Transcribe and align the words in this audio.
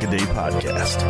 Podcast. 0.00 1.00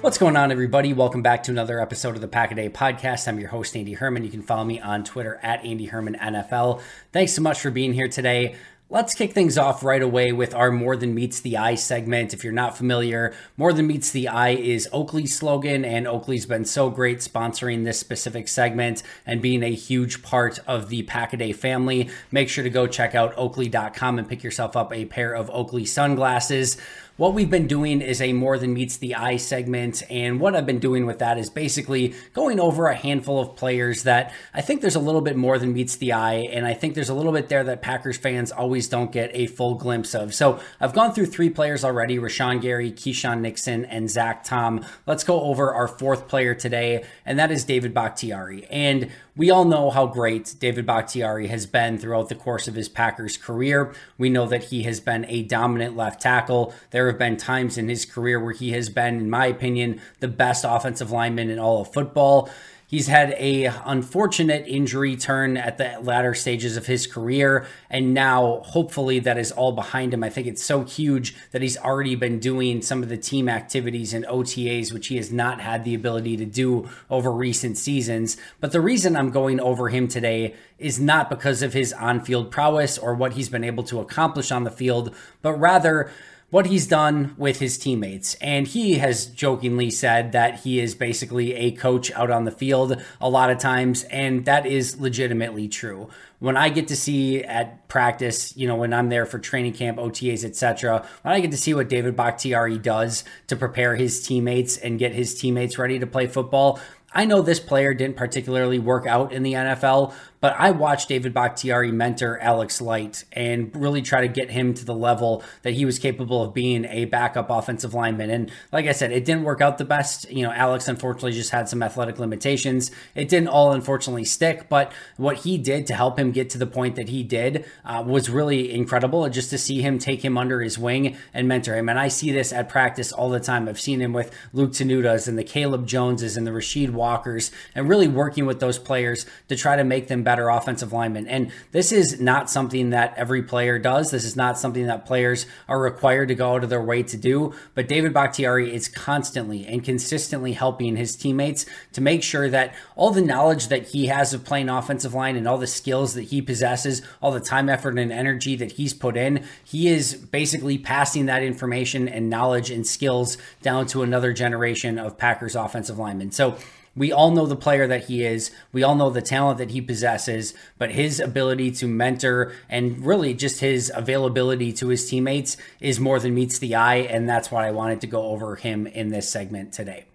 What's 0.00 0.18
going 0.18 0.36
on, 0.36 0.52
everybody? 0.52 0.92
Welcome 0.92 1.22
back 1.22 1.42
to 1.44 1.50
another 1.50 1.80
episode 1.80 2.14
of 2.14 2.20
the 2.20 2.28
Pack 2.28 2.52
a 2.52 2.54
Day 2.54 2.68
Podcast. 2.68 3.28
I'm 3.28 3.38
your 3.38 3.48
host, 3.48 3.76
Andy 3.76 3.94
Herman. 3.94 4.24
You 4.24 4.30
can 4.30 4.42
follow 4.42 4.64
me 4.64 4.80
on 4.80 5.04
Twitter 5.04 5.38
at 5.42 5.64
Andy 5.64 5.86
Herman 5.86 6.14
NFL. 6.14 6.80
Thanks 7.12 7.32
so 7.32 7.42
much 7.42 7.60
for 7.60 7.70
being 7.70 7.92
here 7.92 8.08
today. 8.08 8.56
Let's 8.88 9.14
kick 9.14 9.32
things 9.32 9.58
off 9.58 9.82
right 9.82 10.00
away 10.00 10.30
with 10.30 10.54
our 10.54 10.70
More 10.70 10.96
Than 10.96 11.12
Meets 11.12 11.40
the 11.40 11.56
Eye 11.56 11.74
segment. 11.74 12.32
If 12.32 12.44
you're 12.44 12.52
not 12.52 12.76
familiar, 12.76 13.34
More 13.56 13.72
Than 13.72 13.88
Meets 13.88 14.12
the 14.12 14.28
Eye 14.28 14.50
is 14.50 14.88
Oakley's 14.92 15.36
slogan, 15.36 15.84
and 15.84 16.06
Oakley's 16.06 16.46
been 16.46 16.64
so 16.64 16.88
great 16.88 17.18
sponsoring 17.18 17.82
this 17.82 17.98
specific 17.98 18.46
segment 18.46 19.02
and 19.26 19.42
being 19.42 19.64
a 19.64 19.74
huge 19.74 20.22
part 20.22 20.60
of 20.68 20.88
the 20.88 21.02
Packaday 21.02 21.52
family. 21.52 22.10
Make 22.30 22.48
sure 22.48 22.62
to 22.62 22.70
go 22.70 22.86
check 22.86 23.16
out 23.16 23.36
oakley.com 23.36 24.20
and 24.20 24.28
pick 24.28 24.44
yourself 24.44 24.76
up 24.76 24.92
a 24.92 25.04
pair 25.06 25.34
of 25.34 25.50
Oakley 25.50 25.84
sunglasses. 25.84 26.76
What 27.16 27.32
we've 27.32 27.48
been 27.48 27.66
doing 27.66 28.02
is 28.02 28.20
a 28.20 28.34
more 28.34 28.58
than 28.58 28.74
meets 28.74 28.98
the 28.98 29.14
eye 29.14 29.38
segment. 29.38 30.02
And 30.10 30.38
what 30.38 30.54
I've 30.54 30.66
been 30.66 30.80
doing 30.80 31.06
with 31.06 31.20
that 31.20 31.38
is 31.38 31.48
basically 31.48 32.14
going 32.34 32.60
over 32.60 32.88
a 32.88 32.94
handful 32.94 33.40
of 33.40 33.56
players 33.56 34.02
that 34.02 34.34
I 34.52 34.60
think 34.60 34.82
there's 34.82 34.96
a 34.96 35.00
little 35.00 35.22
bit 35.22 35.34
more 35.34 35.58
than 35.58 35.72
meets 35.72 35.96
the 35.96 36.12
eye. 36.12 36.46
And 36.52 36.66
I 36.66 36.74
think 36.74 36.94
there's 36.94 37.08
a 37.08 37.14
little 37.14 37.32
bit 37.32 37.48
there 37.48 37.64
that 37.64 37.80
Packers 37.80 38.18
fans 38.18 38.52
always 38.52 38.86
don't 38.86 39.10
get 39.10 39.30
a 39.32 39.46
full 39.46 39.76
glimpse 39.76 40.14
of. 40.14 40.34
So 40.34 40.60
I've 40.78 40.92
gone 40.92 41.14
through 41.14 41.26
three 41.26 41.48
players 41.48 41.84
already 41.84 42.18
Rashan 42.18 42.60
Gary, 42.60 42.92
Keisean 42.92 43.40
Nixon, 43.40 43.86
and 43.86 44.10
Zach 44.10 44.44
Tom. 44.44 44.84
Let's 45.06 45.24
go 45.24 45.40
over 45.40 45.72
our 45.72 45.88
fourth 45.88 46.28
player 46.28 46.54
today, 46.54 47.02
and 47.24 47.38
that 47.38 47.50
is 47.50 47.64
David 47.64 47.94
Bakhtiari. 47.94 48.66
And 48.66 49.10
we 49.36 49.50
all 49.50 49.64
know 49.64 49.90
how 49.90 50.06
great 50.06 50.54
David 50.58 50.86
Bakhtiari 50.86 51.48
has 51.48 51.66
been 51.66 51.98
throughout 51.98 52.30
the 52.30 52.34
course 52.34 52.66
of 52.66 52.74
his 52.74 52.88
Packers 52.88 53.36
career. 53.36 53.94
We 54.16 54.30
know 54.30 54.46
that 54.46 54.64
he 54.64 54.84
has 54.84 54.98
been 54.98 55.26
a 55.28 55.42
dominant 55.42 55.94
left 55.94 56.22
tackle. 56.22 56.72
There 56.90 57.06
have 57.08 57.18
been 57.18 57.36
times 57.36 57.76
in 57.76 57.88
his 57.88 58.06
career 58.06 58.42
where 58.42 58.54
he 58.54 58.72
has 58.72 58.88
been, 58.88 59.18
in 59.18 59.30
my 59.30 59.46
opinion, 59.46 60.00
the 60.20 60.28
best 60.28 60.64
offensive 60.66 61.10
lineman 61.10 61.50
in 61.50 61.58
all 61.58 61.82
of 61.82 61.92
football. 61.92 62.48
He's 62.88 63.08
had 63.08 63.32
a 63.32 63.64
unfortunate 63.84 64.68
injury 64.68 65.16
turn 65.16 65.56
at 65.56 65.76
the 65.76 65.98
latter 66.02 66.34
stages 66.34 66.76
of 66.76 66.86
his 66.86 67.08
career, 67.08 67.66
and 67.90 68.14
now 68.14 68.60
hopefully 68.64 69.18
that 69.18 69.36
is 69.36 69.50
all 69.50 69.72
behind 69.72 70.14
him. 70.14 70.22
I 70.22 70.30
think 70.30 70.46
it's 70.46 70.62
so 70.62 70.84
huge 70.84 71.34
that 71.50 71.62
he's 71.62 71.76
already 71.76 72.14
been 72.14 72.38
doing 72.38 72.80
some 72.82 73.02
of 73.02 73.08
the 73.08 73.16
team 73.16 73.48
activities 73.48 74.14
and 74.14 74.24
OTAs, 74.26 74.92
which 74.92 75.08
he 75.08 75.16
has 75.16 75.32
not 75.32 75.60
had 75.60 75.82
the 75.82 75.96
ability 75.96 76.36
to 76.36 76.46
do 76.46 76.88
over 77.10 77.32
recent 77.32 77.76
seasons. 77.76 78.36
But 78.60 78.70
the 78.70 78.80
reason 78.80 79.16
I'm 79.16 79.30
going 79.30 79.58
over 79.58 79.88
him 79.88 80.06
today 80.06 80.54
is 80.78 81.00
not 81.00 81.28
because 81.28 81.62
of 81.62 81.72
his 81.72 81.92
on-field 81.92 82.52
prowess 82.52 82.98
or 82.98 83.16
what 83.16 83.32
he's 83.32 83.48
been 83.48 83.64
able 83.64 83.82
to 83.84 83.98
accomplish 83.98 84.52
on 84.52 84.62
the 84.62 84.70
field, 84.70 85.12
but 85.42 85.54
rather 85.54 86.08
what 86.56 86.64
he's 86.64 86.86
done 86.86 87.34
with 87.36 87.58
his 87.58 87.76
teammates. 87.76 88.32
And 88.36 88.66
he 88.66 88.94
has 88.94 89.26
jokingly 89.26 89.90
said 89.90 90.32
that 90.32 90.60
he 90.60 90.80
is 90.80 90.94
basically 90.94 91.52
a 91.52 91.72
coach 91.72 92.10
out 92.12 92.30
on 92.30 92.44
the 92.46 92.50
field 92.50 92.98
a 93.20 93.28
lot 93.28 93.50
of 93.50 93.58
times, 93.58 94.04
and 94.04 94.46
that 94.46 94.64
is 94.64 94.98
legitimately 94.98 95.68
true. 95.68 96.08
When 96.38 96.56
I 96.56 96.70
get 96.70 96.88
to 96.88 96.96
see 96.96 97.44
at 97.44 97.86
practice, 97.88 98.56
you 98.56 98.66
know, 98.66 98.76
when 98.76 98.94
I'm 98.94 99.10
there 99.10 99.26
for 99.26 99.38
training 99.38 99.74
camp, 99.74 99.98
OTAs, 99.98 100.46
etc., 100.46 101.06
when 101.20 101.34
I 101.34 101.40
get 101.40 101.50
to 101.50 101.58
see 101.58 101.74
what 101.74 101.90
David 101.90 102.16
Bakhtiari 102.16 102.78
does 102.78 103.24
to 103.48 103.56
prepare 103.56 103.94
his 103.94 104.26
teammates 104.26 104.78
and 104.78 104.98
get 104.98 105.12
his 105.12 105.38
teammates 105.38 105.76
ready 105.76 105.98
to 105.98 106.06
play 106.06 106.26
football, 106.26 106.80
I 107.12 107.26
know 107.26 107.42
this 107.42 107.60
player 107.60 107.94
didn't 107.94 108.16
particularly 108.16 108.78
work 108.78 109.06
out 109.06 109.32
in 109.32 109.42
the 109.42 109.54
NFL, 109.54 110.14
but 110.46 110.54
I 110.60 110.70
watched 110.70 111.08
David 111.08 111.34
Bakhtiari 111.34 111.90
mentor 111.90 112.38
Alex 112.38 112.80
Light 112.80 113.24
and 113.32 113.74
really 113.74 114.00
try 114.00 114.20
to 114.20 114.28
get 114.28 114.48
him 114.48 114.74
to 114.74 114.84
the 114.84 114.94
level 114.94 115.42
that 115.62 115.74
he 115.74 115.84
was 115.84 115.98
capable 115.98 116.40
of 116.40 116.54
being 116.54 116.84
a 116.84 117.06
backup 117.06 117.50
offensive 117.50 117.94
lineman. 117.94 118.30
And 118.30 118.52
like 118.70 118.86
I 118.86 118.92
said, 118.92 119.10
it 119.10 119.24
didn't 119.24 119.42
work 119.42 119.60
out 119.60 119.78
the 119.78 119.84
best. 119.84 120.30
You 120.30 120.44
know, 120.44 120.52
Alex 120.52 120.86
unfortunately 120.86 121.32
just 121.32 121.50
had 121.50 121.68
some 121.68 121.82
athletic 121.82 122.20
limitations. 122.20 122.92
It 123.16 123.28
didn't 123.28 123.48
all 123.48 123.72
unfortunately 123.72 124.24
stick, 124.24 124.68
but 124.68 124.92
what 125.16 125.38
he 125.38 125.58
did 125.58 125.84
to 125.88 125.94
help 125.94 126.16
him 126.16 126.30
get 126.30 126.48
to 126.50 126.58
the 126.58 126.66
point 126.68 126.94
that 126.94 127.08
he 127.08 127.24
did 127.24 127.64
uh, 127.84 128.04
was 128.06 128.30
really 128.30 128.72
incredible. 128.72 129.28
Just 129.28 129.50
to 129.50 129.58
see 129.58 129.80
him 129.80 129.98
take 129.98 130.24
him 130.24 130.38
under 130.38 130.60
his 130.60 130.78
wing 130.78 131.16
and 131.34 131.48
mentor 131.48 131.74
him. 131.74 131.88
And 131.88 131.98
I 131.98 132.06
see 132.06 132.30
this 132.30 132.52
at 132.52 132.68
practice 132.68 133.10
all 133.10 133.30
the 133.30 133.40
time. 133.40 133.68
I've 133.68 133.80
seen 133.80 134.00
him 134.00 134.12
with 134.12 134.32
Luke 134.52 134.70
Tenutas 134.70 135.26
and 135.26 135.36
the 135.36 135.42
Caleb 135.42 135.88
Joneses 135.88 136.36
and 136.36 136.46
the 136.46 136.52
Rasheed 136.52 136.90
Walkers 136.90 137.50
and 137.74 137.88
really 137.88 138.06
working 138.06 138.46
with 138.46 138.60
those 138.60 138.78
players 138.78 139.26
to 139.48 139.56
try 139.56 139.74
to 139.74 139.82
make 139.82 140.06
them 140.06 140.22
better 140.22 140.35
offensive 140.44 140.92
linemen. 140.92 141.26
And 141.26 141.52
this 141.72 141.92
is 141.92 142.20
not 142.20 142.50
something 142.50 142.90
that 142.90 143.14
every 143.16 143.42
player 143.42 143.78
does. 143.78 144.10
This 144.10 144.24
is 144.24 144.36
not 144.36 144.58
something 144.58 144.86
that 144.86 145.06
players 145.06 145.46
are 145.68 145.80
required 145.80 146.28
to 146.28 146.34
go 146.34 146.54
out 146.54 146.64
of 146.64 146.70
their 146.70 146.82
way 146.82 147.02
to 147.02 147.16
do. 147.16 147.54
But 147.74 147.88
David 147.88 148.12
Bakhtiari 148.12 148.74
is 148.74 148.88
constantly 148.88 149.66
and 149.66 149.82
consistently 149.82 150.52
helping 150.52 150.96
his 150.96 151.16
teammates 151.16 151.66
to 151.92 152.00
make 152.00 152.22
sure 152.22 152.48
that 152.48 152.74
all 152.94 153.10
the 153.10 153.22
knowledge 153.22 153.68
that 153.68 153.88
he 153.88 154.06
has 154.06 154.32
of 154.32 154.44
playing 154.44 154.68
offensive 154.68 155.14
line 155.14 155.36
and 155.36 155.48
all 155.48 155.58
the 155.58 155.66
skills 155.66 156.14
that 156.14 156.24
he 156.24 156.40
possesses, 156.40 157.02
all 157.20 157.32
the 157.32 157.40
time, 157.40 157.68
effort, 157.68 157.98
and 157.98 158.12
energy 158.12 158.56
that 158.56 158.72
he's 158.72 158.94
put 158.94 159.16
in, 159.16 159.44
he 159.64 159.88
is 159.88 160.14
basically 160.14 160.78
passing 160.78 161.26
that 161.26 161.42
information 161.42 162.08
and 162.08 162.30
knowledge 162.30 162.70
and 162.70 162.86
skills 162.86 163.38
down 163.62 163.86
to 163.86 164.02
another 164.02 164.32
generation 164.32 164.98
of 164.98 165.18
Packers 165.18 165.56
offensive 165.56 165.98
linemen. 165.98 166.30
So 166.30 166.56
we 166.96 167.12
all 167.12 167.30
know 167.30 167.46
the 167.46 167.56
player 167.56 167.86
that 167.86 168.06
he 168.06 168.24
is. 168.24 168.50
We 168.72 168.82
all 168.82 168.94
know 168.94 169.10
the 169.10 169.20
talent 169.20 169.58
that 169.58 169.70
he 169.70 169.80
possesses, 169.80 170.54
but 170.78 170.92
his 170.92 171.20
ability 171.20 171.70
to 171.72 171.86
mentor 171.86 172.52
and 172.68 173.04
really 173.04 173.34
just 173.34 173.60
his 173.60 173.92
availability 173.94 174.72
to 174.74 174.88
his 174.88 175.08
teammates 175.08 175.56
is 175.78 176.00
more 176.00 176.18
than 176.18 176.34
meets 176.34 176.58
the 176.58 176.74
eye. 176.74 176.96
And 176.96 177.28
that's 177.28 177.50
why 177.50 177.68
I 177.68 177.70
wanted 177.70 178.00
to 178.00 178.06
go 178.06 178.22
over 178.28 178.56
him 178.56 178.86
in 178.86 179.10
this 179.10 179.28
segment 179.28 179.74
today. 179.74 180.06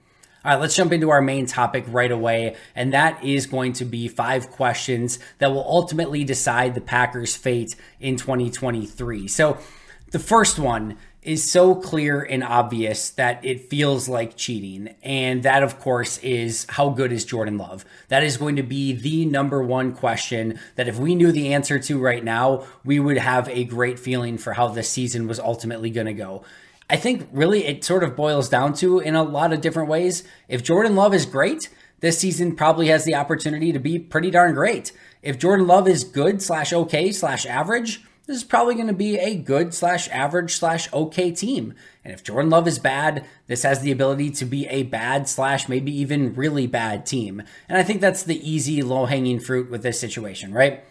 All 0.43 0.53
right, 0.53 0.59
let's 0.59 0.75
jump 0.75 0.91
into 0.91 1.11
our 1.11 1.21
main 1.21 1.45
topic 1.45 1.85
right 1.87 2.11
away. 2.11 2.55
And 2.75 2.93
that 2.93 3.23
is 3.23 3.45
going 3.45 3.73
to 3.73 3.85
be 3.85 4.07
five 4.07 4.49
questions 4.49 5.19
that 5.37 5.51
will 5.51 5.63
ultimately 5.63 6.23
decide 6.23 6.73
the 6.73 6.81
Packers' 6.81 7.35
fate 7.35 7.75
in 7.99 8.15
2023. 8.15 9.27
So, 9.27 9.59
the 10.09 10.19
first 10.19 10.59
one 10.59 10.97
is 11.21 11.49
so 11.49 11.75
clear 11.75 12.21
and 12.21 12.43
obvious 12.43 13.11
that 13.11 13.43
it 13.45 13.69
feels 13.69 14.09
like 14.09 14.35
cheating. 14.35 14.95
And 15.03 15.43
that, 15.43 15.61
of 15.61 15.79
course, 15.79 16.17
is 16.19 16.65
how 16.69 16.89
good 16.89 17.11
is 17.11 17.25
Jordan 17.25 17.57
Love? 17.57 17.85
That 18.07 18.23
is 18.23 18.37
going 18.37 18.55
to 18.55 18.63
be 18.63 18.93
the 18.93 19.25
number 19.25 19.61
one 19.61 19.93
question 19.93 20.59
that 20.75 20.87
if 20.87 20.97
we 20.97 21.13
knew 21.13 21.31
the 21.31 21.53
answer 21.53 21.77
to 21.77 21.99
right 21.99 22.23
now, 22.23 22.65
we 22.83 22.99
would 22.99 23.17
have 23.17 23.47
a 23.49 23.63
great 23.63 23.99
feeling 23.99 24.37
for 24.37 24.53
how 24.53 24.69
this 24.69 24.89
season 24.89 25.27
was 25.27 25.39
ultimately 25.39 25.91
going 25.91 26.07
to 26.07 26.13
go. 26.13 26.43
I 26.89 26.97
think 26.97 27.29
really 27.31 27.65
it 27.65 27.83
sort 27.83 28.03
of 28.03 28.15
boils 28.15 28.49
down 28.49 28.73
to 28.75 28.99
in 28.99 29.15
a 29.15 29.23
lot 29.23 29.53
of 29.53 29.61
different 29.61 29.89
ways. 29.89 30.23
If 30.49 30.63
Jordan 30.63 30.95
Love 30.95 31.13
is 31.13 31.25
great, 31.25 31.69
this 32.01 32.17
season 32.17 32.55
probably 32.55 32.87
has 32.87 33.05
the 33.05 33.15
opportunity 33.15 33.71
to 33.71 33.79
be 33.79 33.99
pretty 33.99 34.31
darn 34.31 34.55
great. 34.55 34.91
If 35.21 35.37
Jordan 35.37 35.67
Love 35.67 35.87
is 35.87 36.03
good 36.03 36.41
slash 36.41 36.73
okay 36.73 37.11
slash 37.11 37.45
average, 37.45 38.03
this 38.31 38.37
is 38.37 38.43
probably 38.45 38.75
going 38.75 38.87
to 38.87 38.93
be 38.93 39.17
a 39.17 39.35
good 39.35 39.73
slash 39.73 40.07
average 40.07 40.55
slash 40.55 40.91
okay 40.93 41.31
team. 41.31 41.73
And 42.05 42.13
if 42.13 42.23
Jordan 42.23 42.49
Love 42.49 42.65
is 42.65 42.79
bad, 42.79 43.25
this 43.47 43.63
has 43.63 43.81
the 43.81 43.91
ability 43.91 44.31
to 44.31 44.45
be 44.45 44.65
a 44.67 44.83
bad 44.83 45.27
slash 45.27 45.67
maybe 45.67 45.91
even 45.99 46.33
really 46.33 46.65
bad 46.65 47.05
team. 47.05 47.43
And 47.67 47.77
I 47.77 47.83
think 47.83 47.99
that's 47.99 48.23
the 48.23 48.39
easy 48.49 48.81
low 48.83 49.05
hanging 49.05 49.41
fruit 49.41 49.69
with 49.69 49.83
this 49.83 49.99
situation, 49.99 50.53
right? 50.53 50.81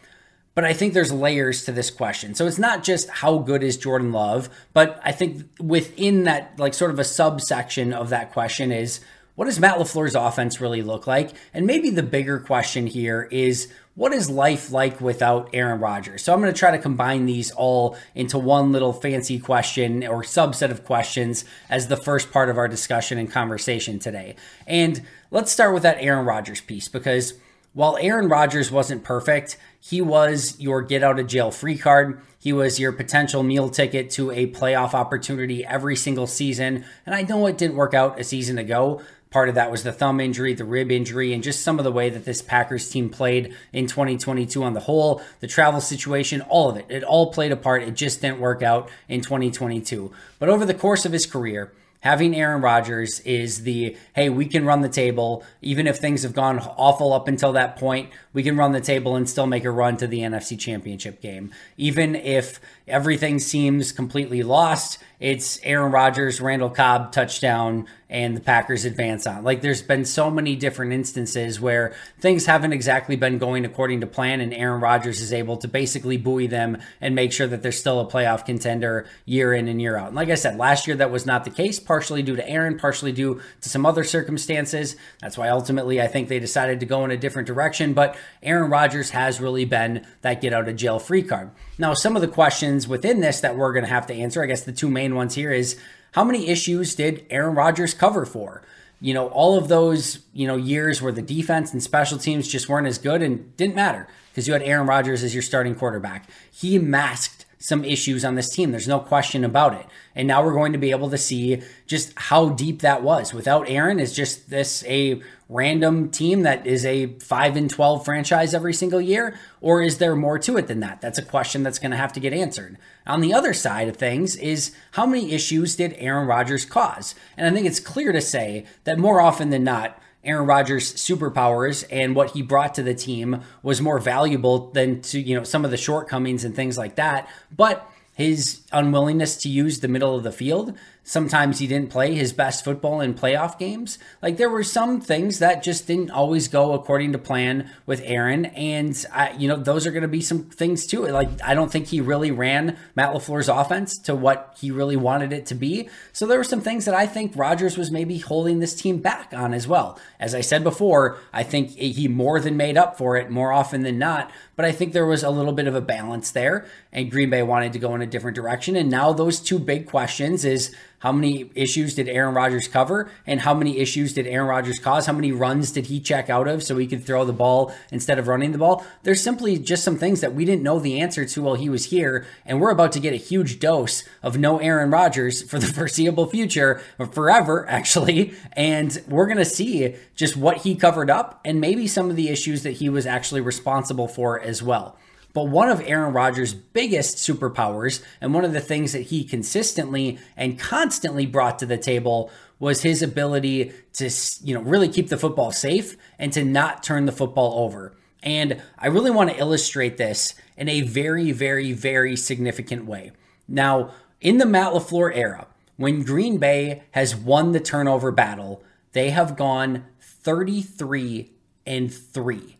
But 0.54 0.66
I 0.66 0.75
think 0.75 0.92
there's 0.92 1.12
layers 1.12 1.64
to 1.64 1.72
this 1.72 1.90
question. 1.90 2.34
So 2.34 2.46
it's 2.46 2.58
not 2.58 2.84
just 2.84 3.08
how 3.08 3.38
good 3.38 3.62
is 3.62 3.78
Jordan 3.78 4.12
Love, 4.12 4.50
but 4.75 5.00
I 5.02 5.12
think 5.12 5.46
within 5.58 6.25
that, 6.25 6.58
like 6.58 6.75
sort 6.75 6.90
of 6.90 6.98
a 6.98 7.04
subsection 7.04 7.94
of 7.94 8.10
that 8.10 8.32
question 8.32 8.70
is 8.70 9.00
what 9.34 9.46
does 9.46 9.60
Matt 9.60 9.78
LaFleur's 9.78 10.14
offense 10.14 10.60
really 10.60 10.82
look 10.82 11.06
like? 11.06 11.30
And 11.54 11.66
maybe 11.66 11.90
the 11.90 12.02
bigger 12.02 12.38
question 12.38 12.86
here 12.86 13.28
is 13.30 13.72
what 13.94 14.12
is 14.12 14.30
life 14.30 14.70
like 14.70 15.00
without 15.00 15.50
Aaron 15.52 15.80
Rodgers? 15.80 16.22
So 16.22 16.32
I'm 16.32 16.40
going 16.40 16.52
to 16.52 16.58
try 16.58 16.70
to 16.70 16.78
combine 16.78 17.26
these 17.26 17.50
all 17.50 17.96
into 18.14 18.38
one 18.38 18.72
little 18.72 18.92
fancy 18.92 19.38
question 19.38 20.06
or 20.06 20.22
subset 20.22 20.70
of 20.70 20.84
questions 20.84 21.44
as 21.68 21.88
the 21.88 21.96
first 21.96 22.30
part 22.32 22.48
of 22.48 22.56
our 22.56 22.68
discussion 22.68 23.18
and 23.18 23.30
conversation 23.30 23.98
today. 23.98 24.36
And 24.66 25.02
let's 25.30 25.52
start 25.52 25.74
with 25.74 25.82
that 25.82 25.98
Aaron 26.00 26.24
Rodgers 26.24 26.60
piece 26.60 26.88
because 26.88 27.34
while 27.72 27.96
Aaron 28.00 28.28
Rodgers 28.28 28.70
wasn't 28.70 29.04
perfect, 29.04 29.56
he 29.78 30.00
was 30.00 30.58
your 30.58 30.82
get 30.82 31.02
out 31.02 31.20
of 31.20 31.26
jail 31.26 31.50
free 31.50 31.78
card. 31.78 32.20
He 32.38 32.52
was 32.52 32.80
your 32.80 32.90
potential 32.90 33.42
meal 33.42 33.68
ticket 33.68 34.10
to 34.10 34.30
a 34.30 34.46
playoff 34.50 34.94
opportunity 34.94 35.64
every 35.64 35.94
single 35.94 36.26
season. 36.26 36.84
And 37.06 37.14
I 37.14 37.22
know 37.22 37.46
it 37.46 37.58
didn't 37.58 37.76
work 37.76 37.94
out 37.94 38.18
a 38.18 38.24
season 38.24 38.58
ago, 38.58 39.02
Part 39.30 39.48
of 39.48 39.54
that 39.54 39.70
was 39.70 39.84
the 39.84 39.92
thumb 39.92 40.18
injury, 40.18 40.54
the 40.54 40.64
rib 40.64 40.90
injury, 40.90 41.32
and 41.32 41.40
just 41.40 41.62
some 41.62 41.78
of 41.78 41.84
the 41.84 41.92
way 41.92 42.10
that 42.10 42.24
this 42.24 42.42
Packers 42.42 42.90
team 42.90 43.08
played 43.08 43.54
in 43.72 43.86
2022 43.86 44.60
on 44.60 44.74
the 44.74 44.80
whole, 44.80 45.22
the 45.38 45.46
travel 45.46 45.80
situation, 45.80 46.40
all 46.42 46.68
of 46.68 46.76
it. 46.76 46.86
It 46.88 47.04
all 47.04 47.32
played 47.32 47.52
a 47.52 47.56
part. 47.56 47.84
It 47.84 47.94
just 47.94 48.20
didn't 48.20 48.40
work 48.40 48.60
out 48.60 48.90
in 49.08 49.20
2022. 49.20 50.10
But 50.40 50.48
over 50.48 50.66
the 50.66 50.74
course 50.74 51.04
of 51.04 51.12
his 51.12 51.26
career, 51.26 51.72
having 52.00 52.34
Aaron 52.34 52.60
Rodgers 52.60 53.20
is 53.20 53.62
the 53.62 53.96
hey, 54.14 54.28
we 54.30 54.46
can 54.46 54.64
run 54.64 54.80
the 54.80 54.88
table. 54.88 55.44
Even 55.62 55.86
if 55.86 55.98
things 55.98 56.24
have 56.24 56.34
gone 56.34 56.58
awful 56.58 57.12
up 57.12 57.28
until 57.28 57.52
that 57.52 57.76
point, 57.76 58.10
we 58.32 58.42
can 58.42 58.56
run 58.56 58.72
the 58.72 58.80
table 58.80 59.14
and 59.14 59.30
still 59.30 59.46
make 59.46 59.64
a 59.64 59.70
run 59.70 59.96
to 59.98 60.08
the 60.08 60.20
NFC 60.20 60.58
Championship 60.58 61.20
game. 61.20 61.52
Even 61.76 62.16
if 62.16 62.60
everything 62.88 63.38
seems 63.38 63.92
completely 63.92 64.42
lost, 64.42 64.98
it's 65.20 65.60
Aaron 65.62 65.92
Rodgers, 65.92 66.40
Randall 66.40 66.70
Cobb 66.70 67.12
touchdown, 67.12 67.86
and 68.10 68.36
the 68.36 68.40
Packers 68.40 68.84
advance 68.84 69.26
on. 69.26 69.44
Like 69.44 69.62
there's 69.62 69.82
been 69.82 70.04
so 70.04 70.30
many 70.30 70.56
different 70.56 70.92
instances 70.92 71.60
where 71.60 71.94
things 72.18 72.44
haven't 72.44 72.72
exactly 72.72 73.14
been 73.16 73.38
going 73.38 73.64
according 73.64 74.00
to 74.00 74.06
plan, 74.06 74.40
and 74.40 74.52
Aaron 74.52 74.80
Rodgers 74.80 75.20
is 75.20 75.32
able 75.32 75.56
to 75.58 75.68
basically 75.68 76.16
buoy 76.16 76.48
them 76.48 76.78
and 77.00 77.14
make 77.14 77.32
sure 77.32 77.46
that 77.46 77.62
they're 77.62 77.70
still 77.70 78.00
a 78.00 78.06
playoff 78.06 78.44
contender 78.44 79.06
year 79.24 79.54
in 79.54 79.68
and 79.68 79.80
year 79.80 79.96
out. 79.96 80.08
And 80.08 80.16
like 80.16 80.28
I 80.28 80.34
said, 80.34 80.58
last 80.58 80.88
year 80.88 80.96
that 80.96 81.12
was 81.12 81.24
not 81.24 81.44
the 81.44 81.50
case, 81.50 81.78
partially 81.78 82.22
due 82.22 82.36
to 82.36 82.48
Aaron, 82.48 82.78
partially 82.78 83.12
due 83.12 83.40
to 83.60 83.68
some 83.68 83.86
other 83.86 84.02
circumstances. 84.02 84.96
That's 85.20 85.38
why 85.38 85.48
ultimately 85.48 86.02
I 86.02 86.08
think 86.08 86.28
they 86.28 86.40
decided 86.40 86.80
to 86.80 86.86
go 86.86 87.04
in 87.04 87.12
a 87.12 87.16
different 87.16 87.46
direction. 87.46 87.94
But 87.94 88.16
Aaron 88.42 88.70
Rodgers 88.70 89.10
has 89.10 89.40
really 89.40 89.64
been 89.64 90.04
that 90.22 90.40
get 90.40 90.52
out 90.52 90.68
of 90.68 90.74
jail 90.74 90.98
free 90.98 91.22
card. 91.22 91.50
Now, 91.78 91.94
some 91.94 92.16
of 92.16 92.22
the 92.22 92.28
questions 92.28 92.88
within 92.88 93.20
this 93.20 93.40
that 93.40 93.56
we're 93.56 93.72
going 93.72 93.84
to 93.84 93.90
have 93.90 94.06
to 94.08 94.14
answer, 94.14 94.42
I 94.42 94.46
guess 94.46 94.64
the 94.64 94.72
two 94.72 94.90
main 94.90 95.14
ones 95.14 95.34
here 95.34 95.52
is 95.52 95.78
how 96.12 96.24
many 96.24 96.48
issues 96.48 96.94
did 96.94 97.26
Aaron 97.30 97.54
Rodgers 97.54 97.94
cover 97.94 98.24
for? 98.26 98.62
You 99.00 99.14
know, 99.14 99.28
all 99.28 99.56
of 99.56 99.68
those, 99.68 100.20
you 100.32 100.46
know, 100.46 100.56
years 100.56 101.00
where 101.00 101.12
the 101.12 101.22
defense 101.22 101.72
and 101.72 101.82
special 101.82 102.18
teams 102.18 102.48
just 102.48 102.68
weren't 102.68 102.86
as 102.86 102.98
good 102.98 103.22
and 103.22 103.56
didn't 103.56 103.74
matter 103.74 104.06
because 104.30 104.46
you 104.46 104.52
had 104.52 104.62
Aaron 104.62 104.86
Rodgers 104.86 105.22
as 105.22 105.34
your 105.34 105.42
starting 105.42 105.74
quarterback. 105.74 106.28
He 106.50 106.78
masked 106.78 107.39
some 107.60 107.84
issues 107.84 108.24
on 108.24 108.34
this 108.34 108.48
team. 108.48 108.70
There's 108.70 108.88
no 108.88 108.98
question 108.98 109.44
about 109.44 109.74
it. 109.74 109.86
And 110.14 110.26
now 110.26 110.42
we're 110.42 110.54
going 110.54 110.72
to 110.72 110.78
be 110.78 110.90
able 110.90 111.10
to 111.10 111.18
see 111.18 111.62
just 111.86 112.12
how 112.16 112.48
deep 112.48 112.80
that 112.80 113.02
was. 113.02 113.34
Without 113.34 113.68
Aaron, 113.68 114.00
is 114.00 114.14
just 114.14 114.48
this 114.48 114.82
a 114.86 115.20
random 115.50 116.10
team 116.10 116.42
that 116.42 116.66
is 116.66 116.86
a 116.86 117.06
5 117.18 117.56
and 117.56 117.68
12 117.68 118.04
franchise 118.04 118.54
every 118.54 118.72
single 118.72 119.00
year 119.00 119.36
or 119.60 119.82
is 119.82 119.98
there 119.98 120.16
more 120.16 120.38
to 120.38 120.56
it 120.56 120.68
than 120.68 120.80
that? 120.80 121.00
That's 121.00 121.18
a 121.18 121.24
question 121.24 121.62
that's 121.62 121.78
going 121.78 121.90
to 121.90 121.96
have 121.96 122.12
to 122.14 122.20
get 122.20 122.32
answered. 122.32 122.78
On 123.06 123.20
the 123.20 123.34
other 123.34 123.52
side 123.52 123.88
of 123.88 123.96
things 123.96 124.36
is 124.36 124.72
how 124.92 125.04
many 125.04 125.32
issues 125.32 125.76
did 125.76 125.94
Aaron 125.98 126.28
Rodgers 126.28 126.64
cause? 126.64 127.14
And 127.36 127.46
I 127.46 127.50
think 127.50 127.66
it's 127.66 127.80
clear 127.80 128.12
to 128.12 128.20
say 128.20 128.64
that 128.84 128.98
more 128.98 129.20
often 129.20 129.50
than 129.50 129.64
not 129.64 130.00
Aaron 130.22 130.46
Rodgers' 130.46 130.93
superpowers 130.94 131.84
and 131.90 132.14
what 132.14 132.32
he 132.32 132.43
brought 132.43 132.75
to 132.75 132.82
the 132.82 132.94
team 132.94 133.43
was 133.62 133.81
more 133.81 133.99
valuable 133.99 134.70
than 134.72 135.00
to, 135.02 135.20
you 135.20 135.34
know, 135.34 135.44
some 135.44 135.64
of 135.64 135.70
the 135.70 135.76
shortcomings 135.76 136.44
and 136.44 136.55
things 136.55 136.76
like 136.76 136.96
that. 136.96 137.28
But 137.56 137.90
his 138.14 138.61
unwillingness 138.70 139.37
to 139.37 139.49
use 139.49 139.81
the 139.81 139.88
middle 139.88 140.14
of 140.14 140.22
the 140.22 140.32
field 140.32 140.75
Sometimes 141.10 141.58
he 141.58 141.66
didn't 141.66 141.90
play 141.90 142.14
his 142.14 142.32
best 142.32 142.62
football 142.62 143.00
in 143.00 143.14
playoff 143.14 143.58
games. 143.58 143.98
Like 144.22 144.36
there 144.36 144.48
were 144.48 144.62
some 144.62 145.00
things 145.00 145.40
that 145.40 145.60
just 145.60 145.88
didn't 145.88 146.12
always 146.12 146.46
go 146.46 146.72
according 146.72 147.10
to 147.10 147.18
plan 147.18 147.68
with 147.84 148.00
Aaron, 148.04 148.44
and 148.44 149.04
I, 149.12 149.32
you 149.32 149.48
know 149.48 149.56
those 149.56 149.88
are 149.88 149.90
going 149.90 150.02
to 150.02 150.08
be 150.08 150.20
some 150.20 150.44
things 150.44 150.86
too. 150.86 151.04
Like 151.08 151.28
I 151.42 151.54
don't 151.54 151.72
think 151.72 151.88
he 151.88 152.00
really 152.00 152.30
ran 152.30 152.78
Matt 152.94 153.12
LaFleur's 153.12 153.48
offense 153.48 153.98
to 153.98 154.14
what 154.14 154.56
he 154.60 154.70
really 154.70 154.94
wanted 154.94 155.32
it 155.32 155.46
to 155.46 155.56
be. 155.56 155.88
So 156.12 156.28
there 156.28 156.38
were 156.38 156.44
some 156.44 156.60
things 156.60 156.84
that 156.84 156.94
I 156.94 157.08
think 157.08 157.32
Rodgers 157.34 157.76
was 157.76 157.90
maybe 157.90 158.18
holding 158.18 158.60
this 158.60 158.80
team 158.80 158.98
back 158.98 159.34
on 159.34 159.52
as 159.52 159.66
well. 159.66 159.98
As 160.20 160.32
I 160.32 160.42
said 160.42 160.62
before, 160.62 161.18
I 161.32 161.42
think 161.42 161.70
he 161.70 162.06
more 162.06 162.38
than 162.38 162.56
made 162.56 162.76
up 162.76 162.96
for 162.96 163.16
it 163.16 163.30
more 163.30 163.52
often 163.52 163.82
than 163.82 163.98
not. 163.98 164.30
But 164.60 164.68
I 164.68 164.72
think 164.72 164.92
there 164.92 165.06
was 165.06 165.22
a 165.22 165.30
little 165.30 165.54
bit 165.54 165.66
of 165.68 165.74
a 165.74 165.80
balance 165.80 166.32
there, 166.32 166.66
and 166.92 167.10
Green 167.10 167.30
Bay 167.30 167.42
wanted 167.42 167.72
to 167.72 167.78
go 167.78 167.94
in 167.94 168.02
a 168.02 168.06
different 168.06 168.34
direction. 168.34 168.76
And 168.76 168.90
now 168.90 169.10
those 169.14 169.40
two 169.40 169.58
big 169.58 169.86
questions 169.86 170.44
is 170.44 170.70
how 171.00 171.12
many 171.12 171.50
issues 171.54 171.94
did 171.94 172.08
Aaron 172.08 172.34
Rodgers 172.34 172.68
cover? 172.68 173.10
And 173.26 173.40
how 173.40 173.54
many 173.54 173.78
issues 173.78 174.12
did 174.12 174.26
Aaron 174.26 174.46
Rodgers 174.46 174.78
cause? 174.78 175.06
How 175.06 175.14
many 175.14 175.32
runs 175.32 175.72
did 175.72 175.86
he 175.86 175.98
check 175.98 176.28
out 176.28 176.46
of 176.46 176.62
so 176.62 176.76
he 176.76 176.86
could 176.86 177.04
throw 177.04 177.24
the 177.24 177.32
ball 177.32 177.74
instead 177.90 178.18
of 178.18 178.28
running 178.28 178.52
the 178.52 178.58
ball? 178.58 178.84
There's 179.02 179.22
simply 179.22 179.58
just 179.58 179.82
some 179.82 179.96
things 179.96 180.20
that 180.20 180.34
we 180.34 180.44
didn't 180.44 180.62
know 180.62 180.78
the 180.78 181.00
answer 181.00 181.24
to 181.24 181.42
while 181.42 181.54
he 181.54 181.70
was 181.70 181.86
here. 181.86 182.26
And 182.44 182.60
we're 182.60 182.70
about 182.70 182.92
to 182.92 183.00
get 183.00 183.14
a 183.14 183.16
huge 183.16 183.60
dose 183.60 184.04
of 184.23 184.37
no 184.37 184.58
Aaron 184.58 184.90
Rodgers 184.90 185.42
for 185.42 185.58
the 185.58 185.66
foreseeable 185.73 186.26
future, 186.26 186.82
or 186.99 187.06
forever, 187.06 187.66
actually. 187.66 188.35
And 188.52 189.02
we're 189.08 189.26
going 189.26 189.38
to 189.38 189.44
see 189.46 189.94
just 190.14 190.37
what 190.37 190.58
he 190.58 190.75
covered 190.75 191.08
up 191.08 191.40
and 191.46 191.62
maybe 191.62 191.87
some 191.87 192.11
of 192.11 192.16
the 192.16 192.28
issues 192.28 192.62
that 192.64 192.73
he 192.73 192.90
was 192.90 193.06
actually 193.06 193.40
responsible 193.40 194.06
for 194.06 194.38
as 194.50 194.62
well. 194.62 194.99
But 195.33 195.49
one 195.49 195.71
of 195.71 195.80
Aaron 195.87 196.12
Rodgers' 196.12 196.52
biggest 196.52 197.16
superpowers, 197.16 198.02
and 198.21 198.35
one 198.35 198.45
of 198.45 198.52
the 198.52 198.61
things 198.61 198.92
that 198.92 199.02
he 199.02 199.25
consistently 199.25 200.19
and 200.37 200.59
constantly 200.59 201.25
brought 201.25 201.59
to 201.61 201.66
the 201.66 201.78
table, 201.78 202.30
was 202.59 202.83
his 202.83 203.02
ability 203.02 203.73
to, 203.95 204.11
you 204.42 204.54
know, 204.54 204.61
really 204.61 204.88
keep 204.88 205.09
the 205.09 205.16
football 205.16 205.52
safe 205.52 205.97
and 206.19 206.33
to 206.33 206.45
not 206.45 206.83
turn 206.83 207.07
the 207.07 207.12
football 207.12 207.64
over. 207.64 207.95
And 208.23 208.61
I 208.78 208.88
really 208.88 209.11
want 209.11 209.30
to 209.30 209.38
illustrate 209.38 209.97
this 209.97 210.35
in 210.57 210.69
a 210.69 210.83
very, 210.83 211.33
very, 211.33 211.73
very 211.73 212.16
significant 212.16 212.85
way. 212.85 213.12
Now, 213.49 213.92
in 214.21 214.37
the 214.38 214.47
Matt 214.47 214.75
LaFleur 214.75 215.16
era, 215.16 215.47
when 215.76 216.02
Green 216.02 216.37
Bay 216.37 216.83
has 216.90 217.16
won 217.16 217.52
the 217.52 217.61
turnover 217.61 218.11
battle, 218.11 218.62
they 218.92 219.11
have 219.11 219.37
gone 219.37 219.87
33 220.00 221.30
and 221.64 221.92
3. 221.92 222.59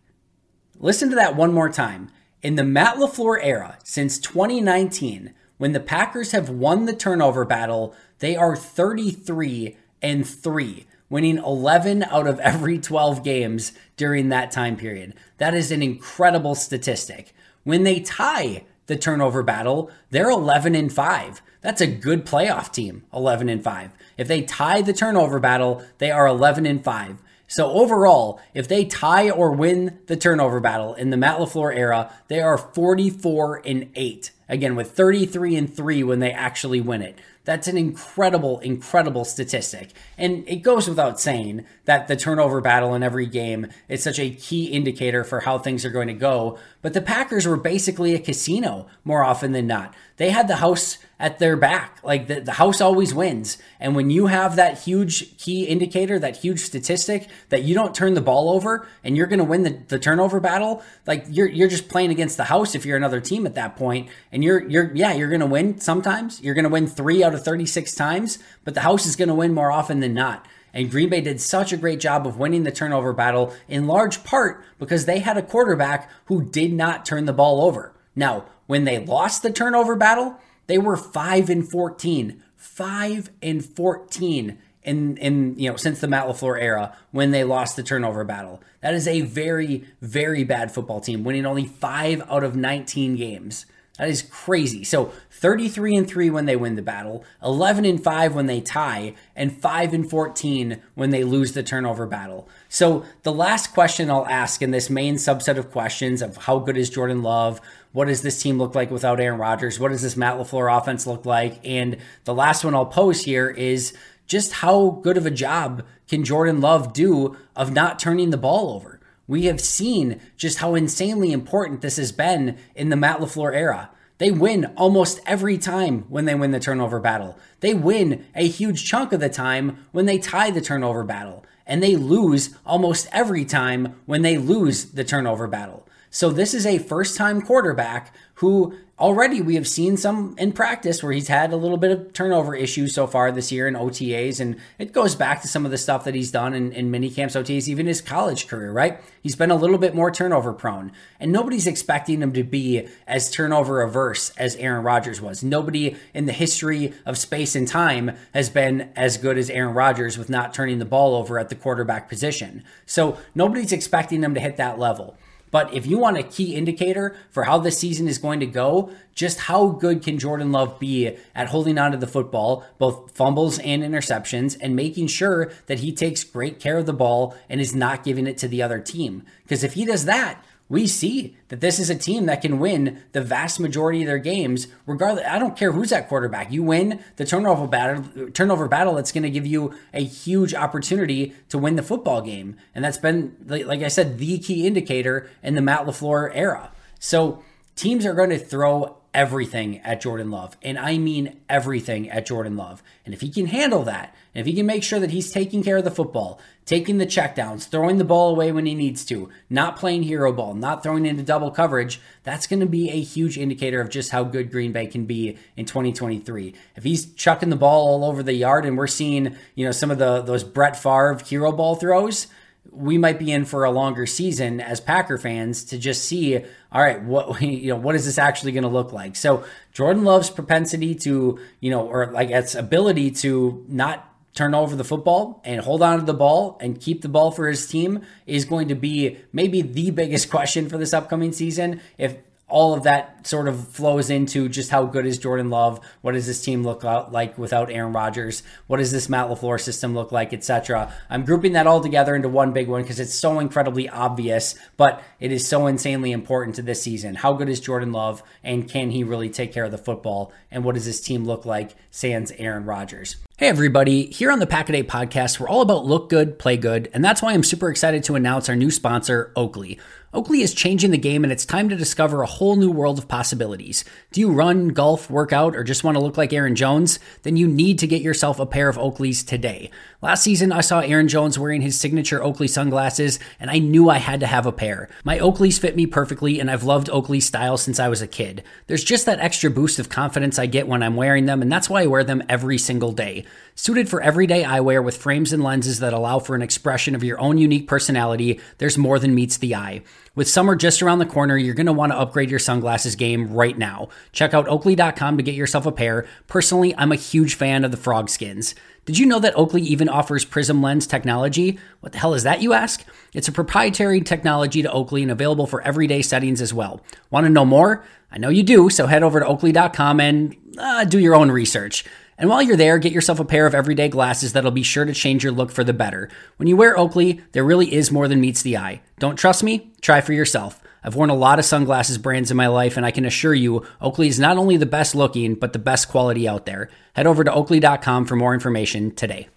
Listen 0.83 1.11
to 1.11 1.15
that 1.17 1.37
one 1.37 1.53
more 1.53 1.69
time. 1.69 2.09
In 2.43 2.55
the 2.55 2.65
Matt 2.65 2.97
LaFleur 2.97 3.39
era, 3.43 3.77
since 3.85 4.19
2019, 4.19 5.35
when 5.59 5.73
the 5.73 5.79
Packers 5.79 6.33
have 6.33 6.49
won 6.49 6.87
the 6.87 6.95
turnover 6.95 7.45
battle, 7.45 7.95
they 8.21 8.35
are 8.35 8.57
33 8.57 9.77
and 10.01 10.27
3, 10.27 10.87
winning 11.11 11.37
11 11.37 12.05
out 12.05 12.27
of 12.27 12.41
every 12.41 12.79
12 12.79 13.23
games 13.23 13.73
during 13.99 14.31
that 14.31 14.51
time 14.51 14.75
period. 14.75 15.13
That 15.37 15.53
is 15.53 15.71
an 15.71 15.83
incredible 15.83 16.55
statistic. 16.55 17.35
When 17.63 17.83
they 17.83 18.01
tie 18.01 18.65
the 18.87 18.97
turnover 18.97 19.43
battle, 19.43 19.91
they're 20.09 20.31
11 20.31 20.75
and 20.75 20.91
5. 20.91 21.43
That's 21.61 21.83
a 21.83 21.87
good 21.87 22.25
playoff 22.25 22.73
team, 22.73 23.05
11 23.13 23.51
and 23.51 23.63
5. 23.63 23.91
If 24.17 24.29
they 24.29 24.41
tie 24.41 24.81
the 24.81 24.95
turnover 24.95 25.41
battle, 25.41 25.85
they 25.99 26.11
are 26.11 26.27
11 26.27 26.65
and 26.65 26.83
5. 26.83 27.19
So 27.51 27.73
overall, 27.73 28.41
if 28.55 28.69
they 28.69 28.85
tie 28.85 29.29
or 29.29 29.51
win 29.51 29.99
the 30.07 30.17
turnover 30.17 30.61
battle 30.61 30.95
in 30.95 31.11
the 31.11 31.17
Matt 31.17 31.41
LaFleur 31.41 31.77
era, 31.77 32.13
they 32.29 32.41
are 32.41 32.57
44 32.57 33.63
and 33.67 33.91
8 33.97 34.31
Again, 34.51 34.75
with 34.75 34.91
33 34.91 35.55
and 35.55 35.73
3 35.73 36.03
when 36.03 36.19
they 36.19 36.33
actually 36.33 36.81
win 36.81 37.03
it. 37.03 37.17
That's 37.45 37.69
an 37.69 37.79
incredible, 37.79 38.59
incredible 38.59 39.25
statistic. 39.25 39.91
And 40.19 40.47
it 40.47 40.57
goes 40.57 40.89
without 40.89 41.19
saying 41.19 41.65
that 41.87 42.07
the 42.07 42.17
turnover 42.17 42.61
battle 42.61 42.95
in 42.95 43.03
every 43.03 43.27
game 43.27 43.69
is 43.89 44.03
such 44.03 44.19
a 44.19 44.31
key 44.31 44.67
indicator 44.67 45.25
for 45.25 45.41
how 45.41 45.59
things 45.59 45.85
are 45.85 45.91
going 45.91 46.09
to 46.09 46.15
go. 46.15 46.59
But 46.83 46.93
the 46.93 47.01
Packers 47.01 47.47
were 47.47 47.57
basically 47.57 48.15
a 48.15 48.19
casino 48.19 48.89
more 49.05 49.25
often 49.25 49.53
than 49.53 49.67
not. 49.67 49.95
They 50.19 50.31
had 50.31 50.49
the 50.49 50.57
house 50.57 50.99
at 51.21 51.39
their 51.39 51.57
back. 51.57 51.99
Like 52.03 52.27
the, 52.27 52.41
the 52.41 52.53
house 52.53 52.81
always 52.81 53.15
wins. 53.15 53.59
And 53.79 53.95
when 53.95 54.11
you 54.11 54.27
have 54.27 54.57
that 54.57 54.79
huge 54.79 55.37
key 55.39 55.65
indicator, 55.65 56.19
that 56.19 56.39
huge 56.39 56.61
statistic 56.61 57.29
that 57.51 57.63
you 57.63 57.75
don't 57.75 57.95
turn 57.95 58.15
the 58.15 58.21
ball 58.21 58.51
over 58.51 58.89
and 59.05 59.17
you're 59.17 59.27
going 59.27 59.39
to 59.39 59.45
win 59.45 59.63
the, 59.63 59.79
the 59.89 59.99
turnover 59.99 60.41
battle, 60.41 60.83
like 61.07 61.27
you're, 61.29 61.49
you're 61.49 61.69
just 61.69 61.89
playing 61.89 62.11
against 62.11 62.39
the 62.39 62.45
house 62.45 62.75
if 62.75 62.87
you're 62.87 62.97
another 62.97 63.21
team 63.21 63.47
at 63.47 63.55
that 63.55 63.77
point. 63.77 64.09
And 64.33 64.43
you're, 64.43 64.67
you're, 64.69 64.91
yeah, 64.95 65.13
you're 65.13 65.29
going 65.29 65.41
to 65.41 65.47
win 65.47 65.79
sometimes. 65.79 66.41
You're 66.41 66.55
going 66.55 66.65
to 66.65 66.71
win 66.71 66.87
three 66.87 67.23
out 67.31 67.35
of 67.35 67.45
36 67.45 67.95
times, 67.95 68.39
but 68.65 68.75
the 68.75 68.81
house 68.81 69.07
is 69.07 69.15
going 69.15 69.29
to 69.29 69.35
win 69.35 69.55
more 69.55 69.71
often 69.71 70.01
than 70.01 70.15
not. 70.15 70.47
And 70.75 70.91
Green 70.91 71.09
Bay 71.09 71.21
did 71.21 71.41
such 71.41 71.73
a 71.73 71.77
great 71.77 72.01
job 72.01 72.27
of 72.27 72.39
winning 72.39 72.65
the 72.65 72.73
turnover 72.73 73.13
battle 73.13 73.55
in 73.69 73.87
large 73.87 74.25
part 74.25 74.65
because 74.79 75.07
they 75.07 75.21
had 75.21 75.37
a 75.37 75.43
quarterback 75.43 76.11
who 76.27 76.45
did 76.45 76.73
not 76.73 77.05
turn 77.05 77.27
the 77.27 77.33
ball 77.33 77.63
over. 77.63 77.95
Now, 78.17 78.47
when 78.67 78.85
they 78.85 78.99
lost 78.99 79.43
the 79.43 79.53
turnover 79.53 79.97
battle, 79.97 80.37
they 80.67 80.79
were 80.79 80.97
5 80.97 81.51
and 81.51 81.71
14. 81.71 82.43
5 82.57 83.31
and 83.43 83.65
14 83.65 84.59
in 84.83 85.17
in 85.19 85.59
you 85.59 85.71
know 85.71 85.77
since 85.77 86.01
the 86.01 86.09
Matt 86.09 86.27
LaFleur 86.27 86.61
era 86.61 86.97
when 87.11 87.33
they 87.33 87.45
lost 87.45 87.77
the 87.77 87.83
turnover 87.83 88.25
battle. 88.25 88.63
That 88.81 88.95
is 88.95 89.07
a 89.07 89.23
very 89.23 89.85
very 90.01 90.45
bad 90.45 90.73
football 90.73 91.01
team 91.01 91.25
winning 91.25 91.47
only 91.47 91.67
5 91.67 92.23
out 92.31 92.45
of 92.45 92.57
19 92.57 93.17
games. 93.17 93.67
That 94.01 94.09
is 94.09 94.23
crazy. 94.23 94.83
So 94.83 95.13
33 95.31 95.95
and 95.95 96.09
3 96.09 96.31
when 96.31 96.47
they 96.47 96.57
win 96.57 96.75
the 96.75 96.81
battle, 96.81 97.23
11 97.43 97.85
and 97.85 98.03
5 98.03 98.35
when 98.35 98.47
they 98.47 98.63
tie, 98.63 99.13
and 99.37 99.55
5 99.55 99.93
and 99.93 100.09
14 100.09 100.81
when 100.95 101.11
they 101.11 101.23
lose 101.23 101.53
the 101.53 101.63
turnover 101.63 102.07
battle. 102.07 102.49
So 102.71 103.05
the 103.25 103.33
last 103.33 103.75
question 103.75 104.11
I'll 104.11 104.27
ask 104.27 104.63
in 104.63 104.71
this 104.71 104.89
main 104.89 105.17
subset 105.17 105.59
of 105.59 105.71
questions 105.71 106.23
of 106.23 106.39
how 106.39 106.61
good 106.61 106.79
is 106.79 106.89
Jordan 106.89 107.23
Love, 107.23 107.61
what 107.93 108.07
does 108.07 108.23
this 108.23 108.41
team 108.41 108.57
look 108.57 108.75
like 108.75 108.91
without 108.91 109.21
Aaron 109.21 109.39
Rodgers, 109.39 109.79
what 109.79 109.91
does 109.91 110.01
this 110.01 110.17
Matt 110.17 110.39
LaFleur 110.39 110.75
offense 110.79 111.07
look 111.07 111.27
like, 111.27 111.61
and 111.63 111.99
the 112.25 112.33
last 112.33 112.65
one 112.65 112.75
I'll 112.75 112.87
pose 112.87 113.25
here 113.25 113.51
is 113.51 113.93
just 114.27 114.53
how 114.53 115.01
good 115.03 115.19
of 115.19 115.27
a 115.27 115.31
job 115.31 115.85
can 116.09 116.25
Jordan 116.25 116.63
Love 116.63 116.95
do 116.95 117.37
of 117.55 117.71
not 117.71 117.99
turning 117.99 118.31
the 118.31 118.39
ball 118.39 118.75
over? 118.75 119.00
We 119.31 119.45
have 119.45 119.61
seen 119.61 120.21
just 120.37 120.59
how 120.59 120.75
insanely 120.75 121.31
important 121.31 121.83
this 121.83 121.99
has 121.99 122.11
been 122.11 122.59
in 122.75 122.89
the 122.89 122.97
Matt 122.97 123.21
LaFleur 123.21 123.55
era. 123.55 123.91
They 124.19 124.33
win 124.33 124.73
almost 124.77 125.21
every 125.25 125.57
time 125.57 126.01
when 126.09 126.25
they 126.25 126.35
win 126.35 126.51
the 126.51 126.59
turnover 126.59 126.99
battle. 126.99 127.39
They 127.61 127.73
win 127.73 128.27
a 128.35 128.49
huge 128.49 128.85
chunk 128.85 129.13
of 129.13 129.21
the 129.21 129.29
time 129.29 129.87
when 129.93 130.07
they 130.07 130.19
tie 130.19 130.51
the 130.51 130.61
turnover 130.61 131.05
battle. 131.05 131.45
And 131.65 131.81
they 131.81 131.95
lose 131.95 132.57
almost 132.67 133.07
every 133.13 133.45
time 133.45 134.01
when 134.05 134.23
they 134.23 134.37
lose 134.37 134.87
the 134.87 135.05
turnover 135.05 135.47
battle. 135.47 135.87
So 136.11 136.31
this 136.31 136.55
is 136.55 136.67
a 136.67 136.79
first 136.79 137.17
time 137.17 137.41
quarterback 137.41 138.13
who 138.35 138.75
already 138.99 139.41
we 139.41 139.55
have 139.55 139.69
seen 139.69 139.97
some 139.97 140.35
in 140.39 140.51
practice 140.53 141.03
where 141.03 141.13
he's 141.13 141.29
had 141.29 141.53
a 141.53 141.57
little 141.57 141.77
bit 141.77 141.93
of 141.93 142.13
turnover 142.13 142.55
issues 142.55 142.93
so 142.93 143.07
far 143.07 143.31
this 143.31 143.53
year 143.53 143.69
in 143.69 143.75
OTAs. 143.75 144.41
And 144.41 144.57
it 144.79 144.93
goes 144.93 145.15
back 145.15 145.41
to 145.43 145.49
some 145.49 145.65
of 145.65 145.71
the 145.71 145.79
stuff 145.79 146.05
that 146.05 146.15
he's 146.15 146.33
done 146.33 146.53
in, 146.53 146.73
in 146.73 146.91
mini 146.91 147.11
camps, 147.11 147.37
OTAs, 147.37 147.69
even 147.69 147.87
his 147.87 148.01
college 148.01 148.49
career, 148.49 148.73
right? 148.73 149.01
He's 149.23 149.37
been 149.37 149.53
a 149.53 149.57
little 149.57 149.79
bit 149.79 149.95
more 149.95 150.11
turnover 150.11 150.53
prone. 150.53 150.91
And 151.21 151.31
nobody's 151.31 151.67
expecting 151.67 152.23
him 152.23 152.33
to 152.33 152.43
be 152.43 152.89
as 153.07 153.31
turnover 153.31 153.81
averse 153.81 154.31
as 154.31 154.57
Aaron 154.57 154.83
Rodgers 154.83 155.21
was. 155.21 155.45
Nobody 155.45 155.97
in 156.13 156.27
the 156.27 156.33
history 156.33 156.93
of 157.07 157.19
space 157.19 157.55
and 157.55 157.69
time 157.69 158.17
has 158.35 158.51
been 158.51 158.91
as 158.97 159.17
good 159.17 159.39
as 159.39 159.49
Aaron 159.49 159.75
Rodgers 159.75 160.19
with 160.19 160.29
not 160.29 160.53
turning 160.53 160.81
the 160.81 160.85
ball 160.85 161.15
over 161.15 161.39
at 161.39 161.51
the 161.51 161.55
quarterback 161.55 162.09
position. 162.09 162.65
So 162.85 163.17
nobody's 163.35 163.73
expecting 163.73 164.25
him 164.25 164.35
to 164.35 164.41
hit 164.41 164.57
that 164.57 164.79
level. 164.79 165.17
But 165.51 165.73
if 165.75 165.87
you 165.87 165.99
want 165.99 166.19
a 166.19 166.23
key 166.23 166.55
indicator 166.55 167.17
for 167.31 167.45
how 167.45 167.59
this 167.59 167.79
season 167.79 168.09
is 168.09 168.19
going 168.19 168.41
to 168.41 168.47
go, 168.47 168.91
just 169.15 169.41
how 169.41 169.69
good 169.69 170.03
can 170.03 170.19
Jordan 170.19 170.53
Love 170.53 170.79
be 170.79 171.17
at 171.35 171.49
holding 171.49 171.79
onto 171.79 171.99
the 171.99 172.07
football, 172.07 172.65
both 172.79 173.11
fumbles 173.17 173.59
and 173.59 173.83
interceptions, 173.83 174.57
and 174.61 174.77
making 174.77 175.09
sure 175.09 175.51
that 175.67 175.81
he 175.81 175.93
takes 175.93 176.25
great 176.25 176.61
care 176.61 176.79
of 176.79 176.87
the 176.87 176.93
ball 176.93 177.35
and 177.49 177.61
is 177.61 177.75
not 177.75 178.05
giving 178.05 178.27
it 178.27 178.39
to 178.39 178.49
the 178.49 178.63
other 178.63 178.79
team? 178.79 179.25
Because 179.43 179.65
if 179.65 179.75
he 179.75 179.85
does 179.85 180.05
that, 180.05 180.45
we 180.71 180.87
see 180.87 181.37
that 181.49 181.61
this 181.61 181.79
is 181.79 181.91
a 181.91 181.95
team 181.95 182.27
that 182.27 182.41
can 182.41 182.61
win 182.61 183.03
the 183.13 183.21
vast 183.21 183.61
majority 183.61 184.01
of 184.03 184.07
their 184.07 184.19
games, 184.19 184.69
regardless. 184.87 185.27
I 185.27 185.39
don't 185.39 185.57
care 185.57 185.73
who's 185.73 185.93
at 185.93 186.09
quarterback. 186.09 186.51
You 186.51 186.63
win 186.63 187.01
the 187.17 187.27
turnover 187.27 187.67
battle, 187.67 188.31
turnover 188.31 188.69
battle. 188.69 188.95
That's 188.95 189.13
going 189.13 189.25
to 189.25 189.31
give 189.31 189.47
you 189.47 189.75
a 189.93 190.03
huge 190.03 190.55
opportunity 190.55 191.35
to 191.49 191.59
win 191.59 191.77
the 191.77 191.83
football 191.83 192.23
game, 192.23 192.57
and 192.75 192.85
that's 192.85 192.99
been, 192.99 193.37
like 193.47 193.83
I 193.83 193.89
said, 193.89 194.19
the 194.19 194.39
key 194.39 194.67
indicator 194.67 195.29
in 195.43 195.57
the 195.57 195.61
Matt 195.61 195.87
LaFleur 195.87 196.31
era. 196.33 196.71
So 197.01 197.43
teams 197.75 198.07
are 198.07 198.15
going 198.15 198.31
to 198.31 198.39
throw 198.39 198.97
everything 199.13 199.79
at 199.81 200.01
Jordan 200.01 200.31
Love. 200.31 200.57
And 200.63 200.79
I 200.79 200.99
mean 200.99 201.41
everything 201.49 202.09
at 202.11 202.27
Jordan 202.27 202.57
Love. 202.57 202.83
And 203.05 203.13
if 203.13 203.21
he 203.21 203.31
can 203.31 203.47
handle 203.47 203.83
that, 203.85 204.15
and 204.35 204.41
if 204.41 204.47
he 204.47 204.55
can 204.55 204.67
make 204.67 204.85
sure 204.85 205.01
that 205.01 205.11
he's 205.11 205.33
taking 205.33 205.63
care 205.63 205.79
of 205.79 205.85
the 205.85 205.91
football, 205.91 206.41
taking 206.65 206.99
the 206.99 207.07
checkdowns, 207.07 207.69
throwing 207.69 207.99
the 207.99 208.05
ball 208.05 208.31
away 208.31 208.53
when 208.53 208.67
he 208.67 208.75
needs 208.75 209.05
to, 209.07 209.29
not 209.49 209.77
playing 209.77 210.05
hero 210.05 210.33
ball, 210.33 210.55
not 210.55 210.83
throwing 210.83 211.07
into 211.07 211.23
double 211.23 211.51
coverage, 211.51 212.01
that's 212.23 212.47
going 212.47 212.61
to 212.61 212.67
be 212.67 212.91
a 212.91 213.01
huge 213.01 213.37
indicator 213.37 213.81
of 213.81 213.91
just 213.91 214.13
how 214.13 214.23
good 214.23 214.53
Green 214.53 214.71
Bay 214.71 214.87
can 214.87 215.07
be 215.07 215.37
in 215.57 215.67
2023. 215.67 216.55
If 216.77 216.85
he's 216.85 217.13
chucking 217.15 217.51
the 217.51 217.57
ball 217.57 217.89
all 217.89 218.05
over 218.09 218.23
the 218.23 218.35
yard 218.35 218.65
and 218.65 218.79
we're 218.79 218.87
seeing, 218.87 219.37
you 219.57 219.65
know, 219.67 219.73
some 219.73 219.91
of 219.91 219.99
the 219.99 220.23
those 220.23 220.45
Brett 220.45 220.77
Favre 220.77 221.19
hero 221.27 221.51
ball 221.51 221.75
throws, 221.75 222.29
we 222.71 222.99
might 222.99 223.19
be 223.19 223.33
in 223.33 223.45
for 223.45 223.65
a 223.65 223.71
longer 223.71 224.07
season 224.07 224.61
as 224.61 224.81
Packer 224.81 225.19
fans 225.19 225.65
to 225.65 225.79
just 225.79 226.05
see, 226.05 226.37
all 226.73 226.83
right, 226.83 227.03
what 227.03 227.41
you 227.43 227.69
know, 227.69 227.77
what 227.77 227.95
is 227.95 228.05
this 228.05 228.19
actually 228.19 228.53
going 228.53 228.63
to 228.63 228.69
look 228.69 228.93
like? 228.93 229.17
So 229.17 229.45
Jordan 229.73 230.05
Love's 230.05 230.31
propensity 230.31 230.95
to, 230.97 231.39
you 231.61 231.71
know, 231.71 231.87
or 231.87 232.13
like 232.13 232.31
its 232.31 232.55
ability 232.55 233.11
to 233.13 233.65
not 233.69 234.07
turn 234.33 234.55
over 234.55 234.77
the 234.77 234.85
football 234.85 235.41
and 235.45 235.61
hold 235.61 235.83
on 235.83 235.99
to 235.99 236.05
the 236.05 236.15
ball 236.15 236.57
and 236.61 236.81
keep 236.81 237.03
the 237.03 237.09
ball 237.09 237.33
for 237.33 237.49
his 237.49 237.67
team 237.67 238.01
is 238.27 238.45
going 238.45 238.69
to 238.69 238.75
be 238.75 239.19
maybe 239.33 239.61
the 239.61 239.91
biggest 240.03 240.31
question 240.31 240.69
for 240.69 240.79
this 240.79 240.95
upcoming 240.95 241.33
season. 241.33 241.81
If 241.99 242.17
all 242.51 242.75
of 242.75 242.83
that 242.85 243.27
sort 243.27 243.49
of 243.49 243.69
flows 243.69 244.11
into 244.11 244.49
just 244.49 244.71
how 244.71 244.85
good 244.85 245.07
is 245.07 245.19
Jordan 245.19 245.51
Love? 245.51 245.81
What 246.03 246.13
does 246.13 246.27
this 246.27 246.43
team 246.43 246.63
look 246.65 246.83
like 246.85 247.39
without 247.39 247.71
Aaron 247.71 247.93
Rodgers? 247.93 248.43
What 248.67 248.79
does 248.79 248.93
this 248.93 249.09
Matt 249.09 249.29
LaFleur 249.29 249.61
system 249.61 249.95
look 249.95 250.13
like, 250.13 250.33
etc. 250.33 250.93
I'm 251.09 251.25
grouping 251.25 251.53
that 251.53 251.67
all 251.67 251.81
together 251.81 252.15
into 252.15 252.29
one 252.29 252.53
big 252.53 252.69
one 252.69 252.83
because 252.83 253.01
it's 253.01 253.15
so 253.15 253.39
incredibly 253.39 253.89
obvious, 253.89 254.55
but 254.77 255.03
it 255.19 255.33
is 255.33 255.47
so 255.47 255.67
insanely 255.67 256.13
important 256.13 256.57
to 256.57 256.63
this 256.63 256.83
season. 256.83 257.17
How 257.17 257.33
good 257.33 257.49
is 257.49 257.61
Jordan 257.61 257.93
Love 257.93 258.23
and 258.43 258.69
can 258.69 258.91
he 258.91 259.05
really 259.05 259.31
take 259.31 259.53
care 259.53 259.65
of 259.65 259.71
the 259.71 259.79
football? 259.79 260.33
And 260.51 260.65
what 260.65 260.75
does 260.75 260.87
this 260.87 261.01
team 261.01 261.25
look 261.25 261.45
like 261.45 261.75
sans 261.91 262.33
Aaron 262.33 262.65
Rodgers? 262.65 263.17
Hey, 263.41 263.49
everybody. 263.49 264.05
Here 264.05 264.31
on 264.31 264.39
the 264.39 264.47
Pack 264.47 264.69
a 264.69 264.73
Day 264.73 264.83
podcast, 264.83 265.41
we're 265.41 265.49
all 265.49 265.63
about 265.63 265.87
look 265.87 266.11
good, 266.11 266.39
play 266.39 266.59
good, 266.59 266.91
and 266.93 267.03
that's 267.03 267.23
why 267.23 267.33
I'm 267.33 267.43
super 267.43 267.71
excited 267.71 268.05
to 268.05 268.15
announce 268.15 268.51
our 268.51 268.55
new 268.55 268.71
sponsor, 268.71 269.33
Oakley. 269.35 269.79
Oakley 270.13 270.43
is 270.43 270.53
changing 270.53 270.91
the 270.91 270.99
game 270.99 271.23
and 271.23 271.33
it's 271.33 271.47
time 271.47 271.69
to 271.69 271.77
discover 271.77 272.21
a 272.21 272.27
whole 272.27 272.57
new 272.57 272.73
world 272.73 272.99
of 272.99 273.07
possibilities. 273.07 273.85
Do 274.11 274.21
you 274.21 274.33
run, 274.33 274.71
golf, 274.71 275.09
work 275.09 275.33
out, 275.33 275.55
or 275.55 275.63
just 275.63 275.85
want 275.85 275.97
to 275.97 276.03
look 276.03 276.17
like 276.17 276.33
Aaron 276.33 276.57
Jones? 276.57 276.99
Then 277.23 277.37
you 277.37 277.47
need 277.47 277.79
to 277.79 277.87
get 277.87 278.03
yourself 278.03 278.41
a 278.41 278.47
pair 278.47 278.69
of 278.69 278.77
Oakleys 278.77 279.25
today. 279.25 279.71
Last 280.03 280.25
season, 280.25 280.51
I 280.51 280.63
saw 280.63 280.81
Aaron 280.81 281.07
Jones 281.07 281.39
wearing 281.39 281.61
his 281.61 281.79
signature 281.79 282.25
Oakley 282.25 282.49
sunglasses, 282.49 283.21
and 283.39 283.53
I 283.53 283.61
knew 283.61 283.89
I 283.89 283.99
had 283.99 284.19
to 284.21 284.27
have 284.27 284.47
a 284.47 284.53
pair. 284.53 284.89
My 285.05 285.21
Oakleys 285.21 285.61
fit 285.61 285.77
me 285.77 285.87
perfectly, 285.87 286.41
and 286.41 286.51
I've 286.51 286.65
loved 286.65 286.91
Oakley 286.91 287.21
style 287.21 287.57
since 287.57 287.79
I 287.79 287.87
was 287.87 288.03
a 288.03 288.09
kid. 288.09 288.43
There's 288.67 288.83
just 288.83 289.07
that 289.07 289.21
extra 289.21 289.49
boost 289.49 289.79
of 289.79 289.91
confidence 289.91 290.41
I 290.41 290.47
get 290.47 290.67
when 290.67 290.83
I'm 290.83 290.97
wearing 290.97 291.27
them, 291.27 291.41
and 291.41 291.53
that's 291.53 291.71
why 291.71 291.83
I 291.83 291.87
wear 291.87 292.03
them 292.03 292.25
every 292.29 292.59
single 292.59 292.91
day. 292.91 293.27
Suited 293.55 293.89
for 293.89 294.01
everyday 294.01 294.43
eyewear 294.43 294.83
with 294.83 294.97
frames 294.97 295.33
and 295.33 295.43
lenses 295.43 295.81
that 295.81 295.93
allow 295.93 296.19
for 296.19 296.35
an 296.35 296.43
expression 296.43 296.95
of 296.95 297.05
your 297.05 297.21
own 297.21 297.37
unique 297.37 297.69
personality, 297.69 298.41
there's 298.59 298.79
more 298.79 298.99
than 298.99 299.15
meets 299.15 299.37
the 299.37 299.55
eye. 299.55 299.83
With 300.15 300.29
summer 300.29 300.57
just 300.57 300.83
around 300.83 300.99
the 300.99 301.07
corner, 301.07 301.37
you're 301.37 301.55
going 301.55 301.67
to 301.67 301.73
want 301.73 301.93
to 301.93 301.99
upgrade 301.99 302.31
your 302.31 302.39
sunglasses 302.39 302.97
game 302.97 303.33
right 303.33 303.57
now. 303.59 303.89
Check 304.13 304.33
out 304.33 304.49
oakley.com 304.49 305.17
to 305.17 305.23
get 305.23 305.35
yourself 305.35 305.67
a 305.67 305.73
pair. 305.73 306.07
Personally, 306.27 306.75
I'm 306.77 306.93
a 306.93 306.97
huge 306.97 307.35
fan 307.35 307.65
of 307.65 307.71
the 307.71 307.77
frog 307.77 308.09
skins. 308.09 308.55
Did 308.91 308.99
you 308.99 309.07
know 309.07 309.21
that 309.21 309.39
Oakley 309.39 309.63
even 309.63 309.89
offers 309.89 310.25
prism 310.25 310.63
lens 310.63 310.85
technology? 310.85 311.61
What 311.79 311.93
the 311.93 311.99
hell 311.99 312.13
is 312.13 312.25
that, 312.25 312.43
you 312.43 312.55
ask? 312.55 312.85
It's 313.15 313.29
a 313.29 313.33
proprietary 313.33 314.01
technology 314.01 314.63
to 314.63 314.73
Oakley 314.73 315.03
and 315.03 315.13
available 315.13 315.47
for 315.47 315.63
everyday 315.63 316.03
settings 316.03 316.41
as 316.41 316.53
well. 316.53 316.81
Want 317.09 317.25
to 317.25 317.31
know 317.31 317.45
more? 317.45 317.85
I 318.11 318.19
know 318.19 318.31
you 318.31 318.43
do, 318.43 318.69
so 318.69 318.89
head 318.89 319.05
over 319.05 319.21
to 319.21 319.27
oakley.com 319.27 320.01
and 320.01 320.37
uh, 320.59 320.83
do 320.87 320.99
your 320.99 321.15
own 321.15 321.31
research. 321.31 321.85
And 322.19 322.29
while 322.29 322.43
you're 322.43 322.57
there, 322.57 322.79
get 322.79 322.91
yourself 322.91 323.21
a 323.21 323.25
pair 323.25 323.47
of 323.47 323.55
everyday 323.55 323.89
glasses 323.89 324.33
that'll 324.33 324.51
be 324.51 324.65
sure 324.65 324.85
to 324.85 324.93
change 324.93 325.23
your 325.23 325.33
look 325.33 325.53
for 325.53 325.63
the 325.63 325.73
better. 325.73 326.11
When 326.39 326.49
you 326.49 326.57
wear 326.57 326.77
Oakley, 326.77 327.21
there 327.31 327.45
really 327.45 327.73
is 327.73 327.93
more 327.93 328.09
than 328.09 328.21
meets 328.21 328.43
the 328.43 328.57
eye. 328.57 328.83
Don't 328.99 329.15
trust 329.15 329.45
me? 329.45 329.71
Try 329.83 330.01
for 330.01 330.15
yourself. 330.15 330.60
I've 330.83 330.95
worn 330.95 331.11
a 331.11 331.15
lot 331.15 331.39
of 331.39 331.45
sunglasses 331.45 331.99
brands 331.99 332.31
in 332.31 332.37
my 332.37 332.47
life, 332.47 332.77
and 332.77 332.87
I 332.87 332.91
can 332.91 333.05
assure 333.05 333.35
you, 333.35 333.67
Oakley 333.81 334.09
is 334.09 334.19
not 334.19 334.39
only 334.39 334.57
the 334.57 334.67
best 334.67 334.95
looking, 334.95 335.35
but 335.35 335.53
the 335.53 335.59
best 335.59 335.89
quality 335.89 336.27
out 336.27 336.47
there. 336.47 336.71
Head 336.95 337.07
over 337.07 337.25
to 337.25 337.33
oakley.com 337.33 338.07
for 338.07 338.17
more 338.17 338.35
information 338.35 338.95
today. 338.95 339.29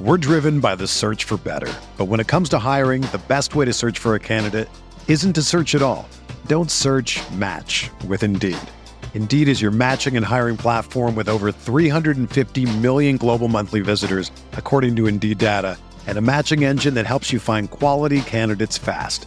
We're 0.00 0.16
driven 0.16 0.60
by 0.60 0.76
the 0.76 0.86
search 0.86 1.24
for 1.24 1.36
better. 1.38 1.72
But 1.96 2.04
when 2.04 2.20
it 2.20 2.28
comes 2.28 2.48
to 2.50 2.58
hiring, 2.60 3.02
the 3.02 3.20
best 3.26 3.56
way 3.56 3.64
to 3.64 3.72
search 3.72 3.98
for 3.98 4.14
a 4.14 4.20
candidate 4.20 4.68
isn't 5.08 5.32
to 5.32 5.42
search 5.42 5.74
at 5.74 5.82
all. 5.82 6.08
Don't 6.46 6.70
search 6.70 7.18
match 7.32 7.90
with 8.06 8.22
Indeed. 8.22 8.58
Indeed 9.14 9.48
is 9.48 9.60
your 9.60 9.72
matching 9.72 10.16
and 10.16 10.24
hiring 10.24 10.56
platform 10.56 11.16
with 11.16 11.28
over 11.28 11.50
350 11.50 12.78
million 12.78 13.16
global 13.16 13.48
monthly 13.48 13.80
visitors, 13.80 14.30
according 14.52 14.94
to 14.96 15.08
Indeed 15.08 15.38
data, 15.38 15.76
and 16.06 16.16
a 16.16 16.22
matching 16.22 16.62
engine 16.62 16.94
that 16.94 17.06
helps 17.06 17.32
you 17.32 17.40
find 17.40 17.68
quality 17.68 18.20
candidates 18.20 18.78
fast. 18.78 19.26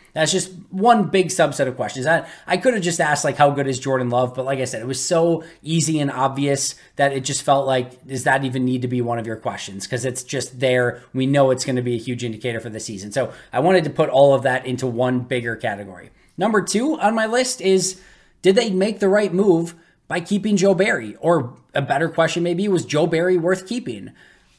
That's 0.13 0.31
just 0.31 0.51
one 0.69 1.07
big 1.07 1.27
subset 1.27 1.67
of 1.67 1.75
questions. 1.75 2.05
I, 2.05 2.27
I 2.45 2.57
could 2.57 2.73
have 2.73 2.83
just 2.83 2.99
asked 2.99 3.23
like 3.23 3.37
how 3.37 3.49
good 3.51 3.67
is 3.67 3.79
Jordan 3.79 4.09
Love, 4.09 4.33
but 4.35 4.45
like 4.45 4.59
I 4.59 4.65
said, 4.65 4.81
it 4.81 4.87
was 4.87 5.03
so 5.03 5.43
easy 5.61 5.99
and 5.99 6.11
obvious 6.11 6.75
that 6.97 7.13
it 7.13 7.23
just 7.23 7.43
felt 7.43 7.65
like 7.65 8.05
does 8.05 8.25
that 8.25 8.43
even 8.43 8.65
need 8.65 8.81
to 8.81 8.87
be 8.87 9.01
one 9.01 9.19
of 9.19 9.25
your 9.27 9.37
questions 9.37 9.85
because 9.85 10.03
it's 10.03 10.23
just 10.23 10.59
there. 10.59 11.01
We 11.13 11.25
know 11.25 11.51
it's 11.51 11.63
going 11.63 11.77
to 11.77 11.81
be 11.81 11.95
a 11.95 11.99
huge 11.99 12.23
indicator 12.23 12.59
for 12.59 12.69
the 12.69 12.79
season. 12.79 13.11
So 13.11 13.31
I 13.53 13.59
wanted 13.59 13.85
to 13.85 13.89
put 13.89 14.09
all 14.09 14.33
of 14.33 14.43
that 14.43 14.65
into 14.65 14.85
one 14.85 15.21
bigger 15.21 15.55
category. 15.55 16.11
Number 16.37 16.61
two 16.61 16.99
on 16.99 17.15
my 17.15 17.25
list 17.25 17.61
is 17.61 18.01
did 18.41 18.55
they 18.55 18.69
make 18.69 18.99
the 18.99 19.09
right 19.09 19.33
move 19.33 19.75
by 20.07 20.19
keeping 20.19 20.57
Joe 20.57 20.73
Barry? 20.73 21.15
Or 21.21 21.55
a 21.73 21.81
better 21.81 22.09
question 22.09 22.43
maybe 22.43 22.67
was 22.67 22.85
Joe 22.85 23.07
Barry 23.07 23.37
worth 23.37 23.67
keeping? 23.67 24.11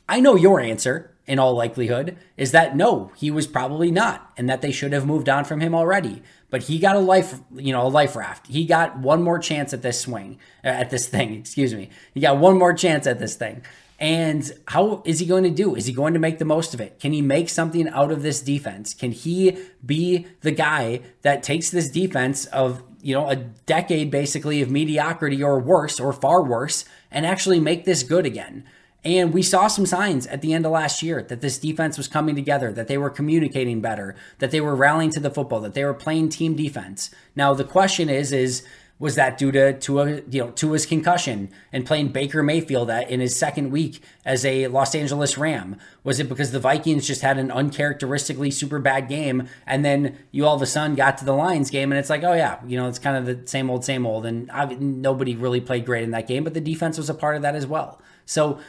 I 0.09 0.21
know 0.21 0.35
your 0.35 0.61
answer 0.61 1.12
in 1.26 1.38
all 1.38 1.55
likelihood, 1.55 2.17
is 2.37 2.52
that 2.52 2.76
no, 2.76 3.12
he 3.17 3.31
was 3.31 3.47
probably 3.47 3.91
not, 3.91 4.33
and 4.37 4.49
that 4.49 4.61
they 4.61 4.73
should 4.73 4.93
have 4.93 5.07
moved 5.07 5.29
on 5.29 5.45
from 5.45 5.61
him 5.61 5.75
already. 5.75 6.23
But 6.50 6.64
he 6.64 6.79
got 6.79 6.97
a 6.97 7.00
life, 7.00 7.41
you 7.55 7.73
know, 7.73 7.87
a 7.87 7.88
life 7.88 8.17
raft. 8.17 8.49
He 8.49 8.67
got 8.67 8.99
one 8.99 9.23
more 9.23 9.38
chance 9.38 9.73
at 9.73 9.83
this 9.83 10.00
swing, 10.00 10.38
uh, 10.64 10.69
at 10.69 10.91
this 10.91 11.09
thing, 11.09 11.35
excuse 11.41 11.75
me. 11.75 11.91
He 12.12 12.21
got 12.21 12.38
one 12.38 12.59
more 12.59 12.75
chance 12.75 13.07
at 13.07 13.19
this 13.19 13.37
thing. 13.37 13.62
And 14.02 14.52
how 14.67 15.00
is 15.05 15.21
he 15.21 15.26
going 15.26 15.45
to 15.45 15.50
do? 15.50 15.76
Is 15.76 15.87
he 15.87 15.93
going 15.93 16.14
to 16.14 16.19
make 16.19 16.38
the 16.41 16.45
most 16.45 16.75
of 16.75 16.81
it? 16.81 16.99
Can 16.99 17.12
he 17.12 17.23
make 17.23 17.49
something 17.49 17.88
out 17.88 18.11
of 18.11 18.23
this 18.23 18.43
defense? 18.43 18.95
Can 18.95 19.12
he 19.12 19.57
be 19.87 20.26
the 20.41 20.50
guy 20.50 21.02
that 21.23 21.45
takes 21.45 21.71
this 21.71 21.88
defense 21.88 22.47
of, 22.47 22.83
you 23.00 23.14
know, 23.14 23.31
a 23.31 23.37
decade 23.37 24.11
basically 24.11 24.61
of 24.61 24.73
mediocrity 24.73 25.41
or 25.41 25.61
worse 25.61 26.00
or 26.00 26.12
far 26.12 26.43
worse 26.43 26.85
and 27.12 27.25
actually 27.25 27.61
make 27.61 27.85
this 27.85 28.02
good 28.02 28.26
again? 28.26 28.64
And 29.04 29.32
we 29.35 29.42
saw 29.42 29.66
some 29.66 29.87
signs 29.87 30.26
at 30.28 30.42
the 30.42 30.52
end 30.52 30.64
of 30.64 30.73
last 30.73 31.02
year 31.02 31.23
that 31.25 31.40
this 31.40 31.59
defense 31.59 31.97
was 31.97 32.06
coming 32.06 32.37
together, 32.37 32.73
that 32.73 32.87
they 32.87 32.99
were 32.99 33.11
communicating 33.11 33.80
better, 33.80 34.14
that 34.38 34.52
they 34.52 34.61
were 34.61 34.76
rallying 34.76 35.11
to 35.11 35.21
the 35.21 35.30
football, 35.30 35.61
that 35.61 35.75
they 35.75 35.85
were 35.85 35.94
playing 35.94 36.28
team 36.28 36.54
defense. 36.54 37.11
Now 37.35 37.52
the 37.52 37.64
question 37.64 38.09
is, 38.09 38.33
is 38.33 38.62
was 39.03 39.16
that 39.16 39.37
due 39.37 39.50
to 39.50 39.72
to 39.81 40.22
you 40.31 40.44
know 40.44 40.50
to 40.53 40.70
his 40.72 40.87
concussion 40.87 41.50
and 41.72 41.85
playing 41.85 42.11
Baker 42.11 42.40
Mayfield 42.40 42.88
that 42.88 43.11
in 43.11 43.18
his 43.18 43.35
second 43.35 43.72
week 43.72 44.00
as 44.24 44.44
a 44.44 44.68
Los 44.68 44.94
Angeles 44.94 45.37
Ram? 45.37 45.77
Was 46.05 46.20
it 46.20 46.29
because 46.29 46.53
the 46.53 46.61
Vikings 46.61 47.05
just 47.05 47.20
had 47.20 47.37
an 47.37 47.50
uncharacteristically 47.50 48.53
super 48.53 48.79
bad 48.79 49.09
game 49.09 49.48
and 49.66 49.85
then 49.85 50.18
you 50.31 50.46
all 50.46 50.55
of 50.55 50.62
a 50.62 50.66
sudden 50.66 50.94
got 50.94 51.18
to 51.18 51.24
the 51.24 51.33
Lions 51.33 51.68
game 51.68 51.90
and 51.90 51.98
it's 51.98 52.11
like 52.11 52.22
oh 52.22 52.35
yeah 52.35 52.61
you 52.64 52.77
know 52.77 52.87
it's 52.87 53.00
kind 53.00 53.16
of 53.16 53.27
the 53.27 53.44
same 53.48 53.68
old 53.68 53.85
same 53.85 54.07
old 54.07 54.24
and 54.24 54.48
I, 54.53 54.66
nobody 54.66 55.35
really 55.35 55.61
played 55.61 55.85
great 55.85 56.05
in 56.05 56.12
that 56.12 56.29
game 56.29 56.44
but 56.44 56.55
the 56.55 56.61
defense 56.61 56.96
was 56.96 57.11
a 57.11 57.14
part 57.14 57.35
of 57.35 57.42
that 57.42 57.57
as 57.57 57.66
well. 57.66 58.00
So 58.24 58.61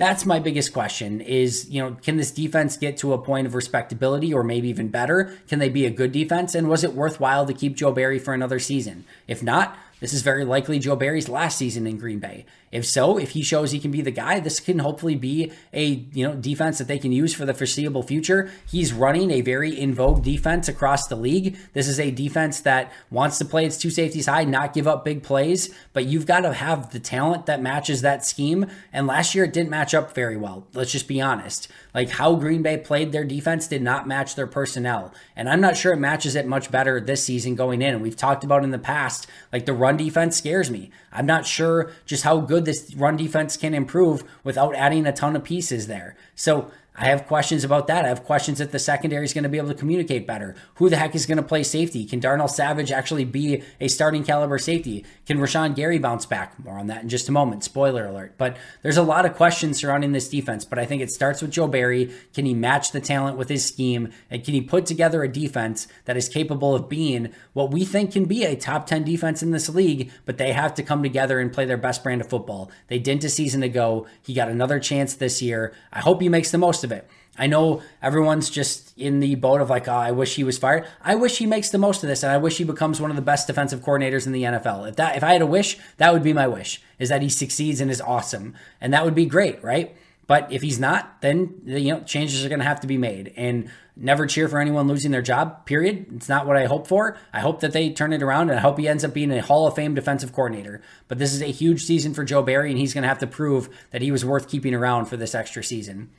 that's 0.00 0.24
my 0.24 0.38
biggest 0.38 0.72
question 0.72 1.20
is, 1.20 1.68
you 1.68 1.82
know, 1.82 1.94
can 2.02 2.16
this 2.16 2.30
defense 2.30 2.78
get 2.78 2.96
to 2.96 3.12
a 3.12 3.18
point 3.18 3.46
of 3.46 3.54
respectability 3.54 4.32
or 4.32 4.42
maybe 4.42 4.70
even 4.70 4.88
better? 4.88 5.36
Can 5.46 5.58
they 5.58 5.68
be 5.68 5.84
a 5.84 5.90
good 5.90 6.10
defense? 6.10 6.54
And 6.54 6.70
was 6.70 6.82
it 6.82 6.94
worthwhile 6.94 7.44
to 7.44 7.52
keep 7.52 7.76
Joe 7.76 7.92
Barry 7.92 8.18
for 8.18 8.32
another 8.32 8.58
season? 8.58 9.04
If 9.28 9.42
not, 9.42 9.76
this 10.00 10.14
is 10.14 10.22
very 10.22 10.46
likely 10.46 10.78
Joe 10.78 10.96
Barry's 10.96 11.28
last 11.28 11.58
season 11.58 11.86
in 11.86 11.98
Green 11.98 12.18
Bay. 12.18 12.46
If 12.72 12.86
so, 12.86 13.18
if 13.18 13.30
he 13.30 13.42
shows 13.42 13.72
he 13.72 13.80
can 13.80 13.90
be 13.90 14.00
the 14.00 14.12
guy, 14.12 14.38
this 14.38 14.60
can 14.60 14.78
hopefully 14.78 15.16
be 15.16 15.50
a 15.72 16.06
you 16.12 16.26
know 16.26 16.36
defense 16.36 16.78
that 16.78 16.86
they 16.86 17.00
can 17.00 17.10
use 17.10 17.34
for 17.34 17.44
the 17.44 17.52
foreseeable 17.52 18.04
future. 18.04 18.48
He's 18.64 18.92
running 18.92 19.32
a 19.32 19.40
very 19.40 19.76
in 19.76 19.92
vogue 19.92 20.22
defense 20.22 20.68
across 20.68 21.08
the 21.08 21.16
league. 21.16 21.56
This 21.72 21.88
is 21.88 21.98
a 21.98 22.12
defense 22.12 22.60
that 22.60 22.92
wants 23.10 23.38
to 23.38 23.44
play 23.44 23.66
its 23.66 23.76
two 23.76 23.90
safeties 23.90 24.26
high, 24.26 24.44
not 24.44 24.72
give 24.72 24.86
up 24.86 25.04
big 25.04 25.24
plays, 25.24 25.74
but 25.92 26.06
you've 26.06 26.26
got 26.26 26.40
to 26.40 26.52
have 26.52 26.92
the 26.92 27.00
talent 27.00 27.46
that 27.46 27.60
matches 27.60 28.02
that 28.02 28.24
scheme. 28.24 28.66
And 28.92 29.08
last 29.08 29.34
year 29.34 29.44
it 29.44 29.52
didn't 29.52 29.70
match 29.70 29.92
up 29.92 30.14
very 30.14 30.36
well. 30.36 30.68
Let's 30.72 30.92
just 30.92 31.08
be 31.08 31.20
honest. 31.20 31.66
Like 31.92 32.10
how 32.10 32.36
Green 32.36 32.62
Bay 32.62 32.78
played 32.78 33.10
their 33.10 33.24
defense 33.24 33.66
did 33.66 33.82
not 33.82 34.06
match 34.06 34.36
their 34.36 34.46
personnel. 34.46 35.12
And 35.34 35.48
I'm 35.48 35.60
not 35.60 35.76
sure 35.76 35.92
it 35.92 35.98
matches 35.98 36.36
it 36.36 36.46
much 36.46 36.70
better 36.70 37.00
this 37.00 37.24
season 37.24 37.56
going 37.56 37.82
in. 37.82 38.00
We've 38.00 38.16
talked 38.16 38.44
about 38.44 38.62
in 38.62 38.70
the 38.70 38.78
past, 38.78 39.26
like 39.52 39.66
the 39.66 39.72
run 39.72 39.96
defense 39.96 40.36
scares 40.36 40.70
me. 40.70 40.92
I'm 41.12 41.26
not 41.26 41.46
sure 41.46 41.90
just 42.06 42.24
how 42.24 42.38
good 42.38 42.64
this 42.64 42.94
run 42.94 43.16
defense 43.16 43.56
can 43.56 43.74
improve 43.74 44.24
without 44.44 44.74
adding 44.74 45.06
a 45.06 45.12
ton 45.12 45.36
of 45.36 45.44
pieces 45.44 45.86
there. 45.86 46.16
So 46.34 46.70
I 46.96 47.06
have 47.06 47.26
questions 47.26 47.64
about 47.64 47.86
that. 47.86 48.04
I 48.04 48.08
have 48.08 48.24
questions 48.24 48.60
if 48.60 48.72
the 48.72 48.78
secondary 48.78 49.24
is 49.24 49.32
going 49.32 49.44
to 49.44 49.48
be 49.48 49.58
able 49.58 49.68
to 49.68 49.74
communicate 49.74 50.26
better. 50.26 50.54
Who 50.74 50.90
the 50.90 50.96
heck 50.96 51.14
is 51.14 51.24
going 51.24 51.38
to 51.38 51.42
play 51.42 51.62
safety? 51.62 52.04
Can 52.04 52.20
Darnell 52.20 52.48
Savage 52.48 52.90
actually 52.90 53.24
be 53.24 53.62
a 53.80 53.88
starting 53.88 54.24
caliber 54.24 54.58
safety? 54.58 55.06
Can 55.24 55.38
Rashan 55.38 55.76
Gary 55.76 55.98
bounce 55.98 56.26
back? 56.26 56.62
More 56.62 56.78
on 56.78 56.88
that 56.88 57.02
in 57.02 57.08
just 57.08 57.28
a 57.28 57.32
moment. 57.32 57.64
Spoiler 57.64 58.06
alert. 58.06 58.34
But 58.36 58.56
there's 58.82 58.96
a 58.96 59.02
lot 59.02 59.24
of 59.24 59.34
questions 59.34 59.78
surrounding 59.78 60.12
this 60.12 60.28
defense. 60.28 60.64
But 60.64 60.78
I 60.78 60.84
think 60.84 61.00
it 61.00 61.10
starts 61.10 61.40
with 61.40 61.52
Joe 61.52 61.68
Barry. 61.68 62.12
Can 62.34 62.44
he 62.44 62.54
match 62.54 62.92
the 62.92 63.00
talent 63.00 63.38
with 63.38 63.48
his 63.48 63.64
scheme? 63.64 64.12
And 64.28 64.44
can 64.44 64.52
he 64.54 64.60
put 64.60 64.84
together 64.84 65.22
a 65.22 65.32
defense 65.32 65.86
that 66.04 66.16
is 66.16 66.28
capable 66.28 66.74
of 66.74 66.88
being 66.88 67.32
what 67.52 67.70
we 67.70 67.84
think 67.84 68.12
can 68.12 68.24
be 68.24 68.44
a 68.44 68.56
top 68.56 68.86
10 68.86 69.04
defense 69.04 69.42
in 69.42 69.52
this 69.52 69.68
league? 69.68 70.10
But 70.26 70.38
they 70.38 70.52
have 70.52 70.74
to 70.74 70.82
come 70.82 71.02
together 71.02 71.38
and 71.38 71.52
play 71.52 71.64
their 71.64 71.76
best 71.76 72.02
brand 72.02 72.20
of 72.20 72.28
football. 72.28 72.70
They 72.88 72.98
didn't 72.98 73.24
a 73.24 73.30
season 73.30 73.62
ago. 73.62 74.06
He 74.22 74.34
got 74.34 74.48
another 74.48 74.80
chance 74.80 75.14
this 75.14 75.40
year. 75.40 75.72
I 75.92 76.00
hope 76.00 76.20
he 76.20 76.28
makes 76.28 76.50
the 76.50 76.58
most 76.58 76.79
of 76.84 76.90
of 76.90 76.98
it. 76.98 77.08
I 77.38 77.46
know 77.46 77.80
everyone's 78.02 78.50
just 78.50 78.96
in 78.98 79.20
the 79.20 79.36
boat 79.36 79.60
of 79.60 79.70
like, 79.70 79.88
oh, 79.88 79.92
I 79.92 80.10
wish 80.10 80.34
he 80.34 80.44
was 80.44 80.58
fired. 80.58 80.86
I 81.00 81.14
wish 81.14 81.38
he 81.38 81.46
makes 81.46 81.70
the 81.70 81.78
most 81.78 82.02
of 82.02 82.08
this, 82.08 82.22
and 82.22 82.32
I 82.32 82.36
wish 82.36 82.58
he 82.58 82.64
becomes 82.64 83.00
one 83.00 83.10
of 83.10 83.16
the 83.16 83.22
best 83.22 83.46
defensive 83.46 83.80
coordinators 83.80 84.26
in 84.26 84.32
the 84.32 84.42
NFL. 84.42 84.88
If 84.88 84.96
that, 84.96 85.16
if 85.16 85.24
I 85.24 85.32
had 85.32 85.42
a 85.42 85.46
wish, 85.46 85.78
that 85.96 86.12
would 86.12 86.22
be 86.22 86.32
my 86.32 86.48
wish: 86.48 86.82
is 86.98 87.08
that 87.08 87.22
he 87.22 87.28
succeeds 87.28 87.80
and 87.80 87.90
is 87.90 88.00
awesome, 88.00 88.54
and 88.80 88.92
that 88.92 89.04
would 89.04 89.14
be 89.14 89.26
great, 89.26 89.62
right? 89.62 89.96
But 90.26 90.52
if 90.52 90.62
he's 90.62 90.78
not, 90.78 91.22
then 91.22 91.62
you 91.64 91.92
know 91.92 92.00
changes 92.00 92.44
are 92.44 92.48
going 92.48 92.60
to 92.60 92.64
have 92.64 92.80
to 92.80 92.86
be 92.86 92.98
made. 92.98 93.32
And 93.36 93.70
never 93.96 94.26
cheer 94.26 94.48
for 94.48 94.58
anyone 94.58 94.88
losing 94.88 95.10
their 95.10 95.22
job. 95.22 95.66
Period. 95.66 96.06
It's 96.14 96.28
not 96.28 96.46
what 96.46 96.56
I 96.56 96.66
hope 96.66 96.86
for. 96.86 97.16
I 97.32 97.40
hope 97.40 97.60
that 97.60 97.72
they 97.72 97.90
turn 97.90 98.12
it 98.12 98.22
around, 98.22 98.50
and 98.50 98.58
I 98.58 98.62
hope 98.62 98.78
he 98.78 98.88
ends 98.88 99.04
up 99.04 99.14
being 99.14 99.30
a 99.30 99.42
Hall 99.42 99.66
of 99.66 99.74
Fame 99.74 99.94
defensive 99.94 100.32
coordinator. 100.32 100.80
But 101.08 101.18
this 101.18 101.32
is 101.32 101.42
a 101.42 101.46
huge 101.46 101.84
season 101.84 102.14
for 102.14 102.24
Joe 102.24 102.42
Barry, 102.42 102.70
and 102.70 102.78
he's 102.78 102.94
going 102.94 103.02
to 103.02 103.08
have 103.08 103.18
to 103.18 103.26
prove 103.26 103.68
that 103.90 104.02
he 104.02 104.10
was 104.10 104.24
worth 104.24 104.48
keeping 104.48 104.74
around 104.74 105.06
for 105.06 105.16
this 105.16 105.34
extra 105.34 105.62
season. 105.62 106.10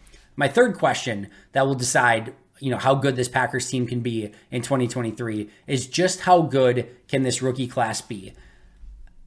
My 0.42 0.48
third 0.48 0.76
question 0.76 1.30
that 1.52 1.68
will 1.68 1.76
decide, 1.76 2.34
you 2.58 2.72
know, 2.72 2.80
how 2.80 2.96
good 2.96 3.16
this 3.16 3.30
Packers 3.30 3.70
team 3.70 3.86
can 3.86 4.00
be 4.00 4.32
in 4.50 4.64
2023 4.64 5.48
is 5.68 5.86
just 5.86 6.22
how 6.22 6.42
good 6.42 6.90
can 7.08 7.22
this 7.22 7.44
rookie 7.44 7.68
class 7.68 8.02
be? 8.02 8.34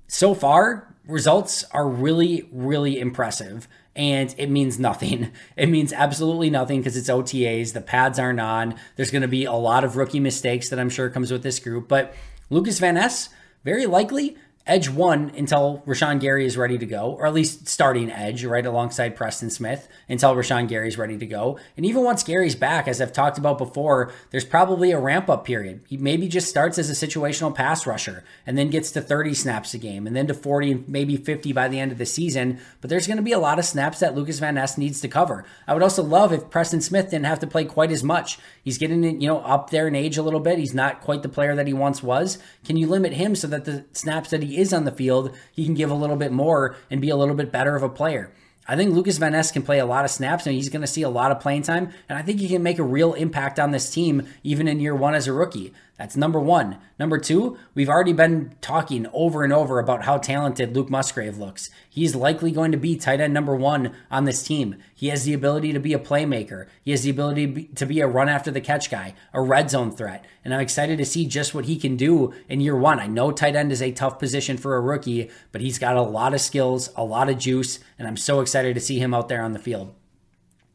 So 0.09 0.35
far, 0.35 0.93
results 1.07 1.63
are 1.71 1.89
really, 1.89 2.49
really 2.51 2.99
impressive. 2.99 3.69
And 3.95 4.35
it 4.39 4.51
means 4.51 4.81
nothing. 4.81 5.31
It 5.57 5.69
means 5.69 5.93
absolutely 5.93 6.51
nothing 6.51 6.81
because 6.81 6.97
it's 6.97 7.09
OTAs. 7.09 7.75
The 7.75 7.81
pads 7.81 8.19
aren't 8.19 8.41
on. 8.41 8.75
There's 8.97 9.13
going 9.13 9.23
to 9.23 9.29
be 9.29 9.45
a 9.45 9.53
lot 9.53 9.85
of 9.85 9.97
rookie 9.97 10.19
mistakes 10.19 10.69
that 10.71 10.81
I'm 10.81 10.91
sure 10.91 11.11
comes 11.11 11.31
with 11.31 11.45
this 11.45 11.61
group. 11.61 11.87
But 11.87 12.13
Lucas 12.51 12.81
Van 12.81 12.95
Ness, 12.95 13.29
very 13.63 13.87
likely, 13.87 14.37
edge 14.67 14.89
one 14.89 15.31
until 15.37 15.83
Rashan 15.87 16.21
Gary 16.21 16.47
is 16.47 16.57
ready 16.57 16.79
to 16.79 16.87
go, 16.87 17.13
or 17.13 17.27
at 17.27 17.35
least 17.35 17.69
starting 17.69 18.11
edge 18.11 18.45
right 18.45 18.65
alongside 18.65 19.15
Preston 19.15 19.51
Smith 19.51 19.89
until 20.09 20.35
Rashan 20.35 20.69
Gary 20.69 20.89
is 20.89 20.97
ready 20.97 21.19
to 21.19 21.27
go. 21.27 21.59
And 21.77 21.85
even 21.85 22.03
once 22.03 22.23
Gary's 22.23 22.55
back, 22.55 22.89
as 22.89 23.01
I've 23.01 23.13
talked 23.13 23.37
about 23.37 23.59
before, 23.59 24.11
there's 24.31 24.45
probably 24.45 24.91
a 24.91 24.99
ramp 24.99 25.29
up 25.29 25.45
period. 25.45 25.83
He 25.87 25.99
maybe 25.99 26.29
just 26.29 26.49
starts 26.49 26.79
as 26.79 26.89
a 26.89 27.07
situational 27.07 27.55
pass 27.55 27.87
rusher 27.87 28.25
and 28.47 28.57
then 28.57 28.71
gets 28.71 28.91
to 28.93 29.03
30 29.03 29.35
snaps 29.35 29.75
a 29.75 29.79
game 29.79 30.07
and 30.07 30.17
then 30.17 30.27
to 30.29 30.35
40 30.35 30.73
and 30.73 30.89
maybe 30.89 31.17
50 31.19 31.53
by 31.53 31.69
the 31.69 31.79
end 31.79 31.93
of 31.93 31.99
the 31.99 32.07
season. 32.07 32.59
But 32.81 32.89
there's 32.89 33.07
going 33.07 33.19
to 33.19 33.23
be 33.23 33.33
a 33.33 33.39
lot 33.39 33.59
of 33.59 33.67
snaps 33.67 34.01
that 34.01 34.15
Lucas 34.15 34.39
Van 34.39 34.55
Ness 34.55 34.79
needs 34.79 35.01
to 35.03 35.09
cover. 35.09 35.45
I 35.67 35.75
would 35.75 35.83
also 35.83 36.03
love 36.03 36.33
if 36.33 36.49
Preston 36.49 36.81
Smith 36.81 37.11
didn't 37.11 37.27
have 37.27 37.41
to 37.41 37.47
play 37.47 37.67
quite 37.67 37.93
as 37.93 38.03
much. 38.03 38.39
He's 38.65 38.79
getting 38.79 39.05
you 39.21 39.29
know 39.29 39.41
up 39.41 39.71
there 39.71 39.87
in 39.87 39.95
age 39.95 40.17
a 40.17 40.23
little 40.23 40.41
bit. 40.41 40.59
He's 40.59 40.75
not 40.75 41.03
quite 41.03 41.23
the 41.23 41.29
player 41.29 41.55
that 41.55 41.67
he 41.67 41.75
once 41.75 42.03
was. 42.03 42.39
Can 42.65 42.77
you 42.77 42.89
limit 42.89 43.13
him 43.13 43.37
so 43.37 43.47
that 43.49 43.67
the 43.67 43.85
snaps 43.93 44.31
that 44.31 44.43
he 44.43 44.59
is 44.59 44.73
on 44.73 44.85
the 44.85 44.91
field, 44.91 45.37
he 45.53 45.65
can 45.65 45.75
give 45.75 45.91
a 45.91 45.95
little 45.95 46.17
bit 46.17 46.33
more 46.33 46.75
and 46.91 47.01
be 47.01 47.11
a 47.11 47.17
little 47.17 47.35
bit 47.35 47.53
better 47.53 47.77
of 47.77 47.83
a 47.83 47.89
player. 47.89 48.33
I 48.67 48.77
think 48.77 48.95
Lucas 48.95 49.19
Van 49.19 49.33
Ness 49.33 49.53
can 49.53 49.63
play 49.63 49.79
a 49.79 49.85
lot 49.85 50.07
of 50.07 50.11
snaps 50.11 50.47
and 50.47 50.55
he's 50.55 50.71
going 50.71 50.81
to 50.81 50.87
see 50.87 51.03
a 51.03 51.11
lot 51.11 51.31
of 51.31 51.41
playing 51.41 51.63
time. 51.63 51.93
And 52.09 52.19
I 52.19 52.23
think 52.23 52.41
he 52.41 52.49
can 52.49 52.63
make 52.63 52.79
a 52.79 52.85
real 52.85 53.13
impact 53.13 53.61
on 53.61 53.73
this 53.73 53.91
team 53.91 54.27
even 54.43 54.67
in 54.69 54.81
year 54.81 54.95
one 54.95 55.15
as 55.15 55.29
a 55.29 55.35
rookie. 55.35 55.75
That's 55.97 56.17
number 56.17 56.41
one. 56.41 56.79
Number 56.99 57.19
two, 57.19 57.57
we've 57.73 57.89
already 57.89 58.13
been 58.13 58.57
talking 58.61 59.07
over 59.13 59.45
and 59.45 59.53
over 59.53 59.79
about 59.79 60.05
how 60.05 60.19
talented 60.19 60.75
Luke 60.75 60.91
Musgrave 60.91 61.39
looks. 61.39 61.71
He's 61.89 62.17
likely 62.17 62.51
going 62.51 62.73
to 62.73 62.79
be 62.79 62.97
tight 62.97 63.21
end 63.21 63.33
number 63.33 63.55
one 63.55 63.95
on 64.11 64.25
this 64.25 64.43
team. 64.43 64.75
He 64.93 65.09
has 65.09 65.25
the 65.25 65.35
ability 65.35 65.73
to 65.73 65.79
be 65.79 65.93
a 65.93 66.01
playmaker. 66.01 66.67
He 66.83 66.91
has 66.91 67.05
the 67.05 67.11
ability 67.11 67.71
to 67.77 67.87
be 67.87 68.01
a 68.01 68.09
run 68.09 68.29
after 68.29 68.51
the 68.51 68.61
catch 68.61 68.91
guy, 68.91 69.15
a 69.33 69.41
red 69.41 69.71
zone 69.71 69.93
threat. 69.93 70.25
And 70.45 70.53
I'm 70.53 70.61
excited 70.61 70.99
to 70.99 71.05
see 71.05 71.27
just 71.27 71.55
what 71.55 71.67
he 71.67 71.77
can 71.77 71.97
do 71.97 72.35
in 72.49 72.61
year 72.61 72.77
one. 72.77 72.99
I 72.99 73.07
know 73.07 73.31
tight 73.31 73.55
end 73.55 73.71
is 73.71 73.81
a 73.81 73.93
tough 73.93 74.19
position 74.19 74.57
for 74.57 74.75
a 74.75 74.81
rookie, 74.81 75.31
but 75.53 75.61
he's 75.61 75.79
got 75.79 75.97
a 75.97 76.03
lot 76.03 76.35
of 76.35 76.41
skills, 76.41 76.91
a 76.97 77.05
lot 77.05 77.29
of 77.29 77.39
juice, 77.39 77.79
and 78.01 78.09
I'm 78.09 78.17
so 78.17 78.41
excited 78.41 78.75
to 78.75 78.81
see 78.81 78.99
him 78.99 79.15
out 79.15 79.29
there 79.29 79.43
on 79.43 79.53
the 79.53 79.61
field. 79.61 79.95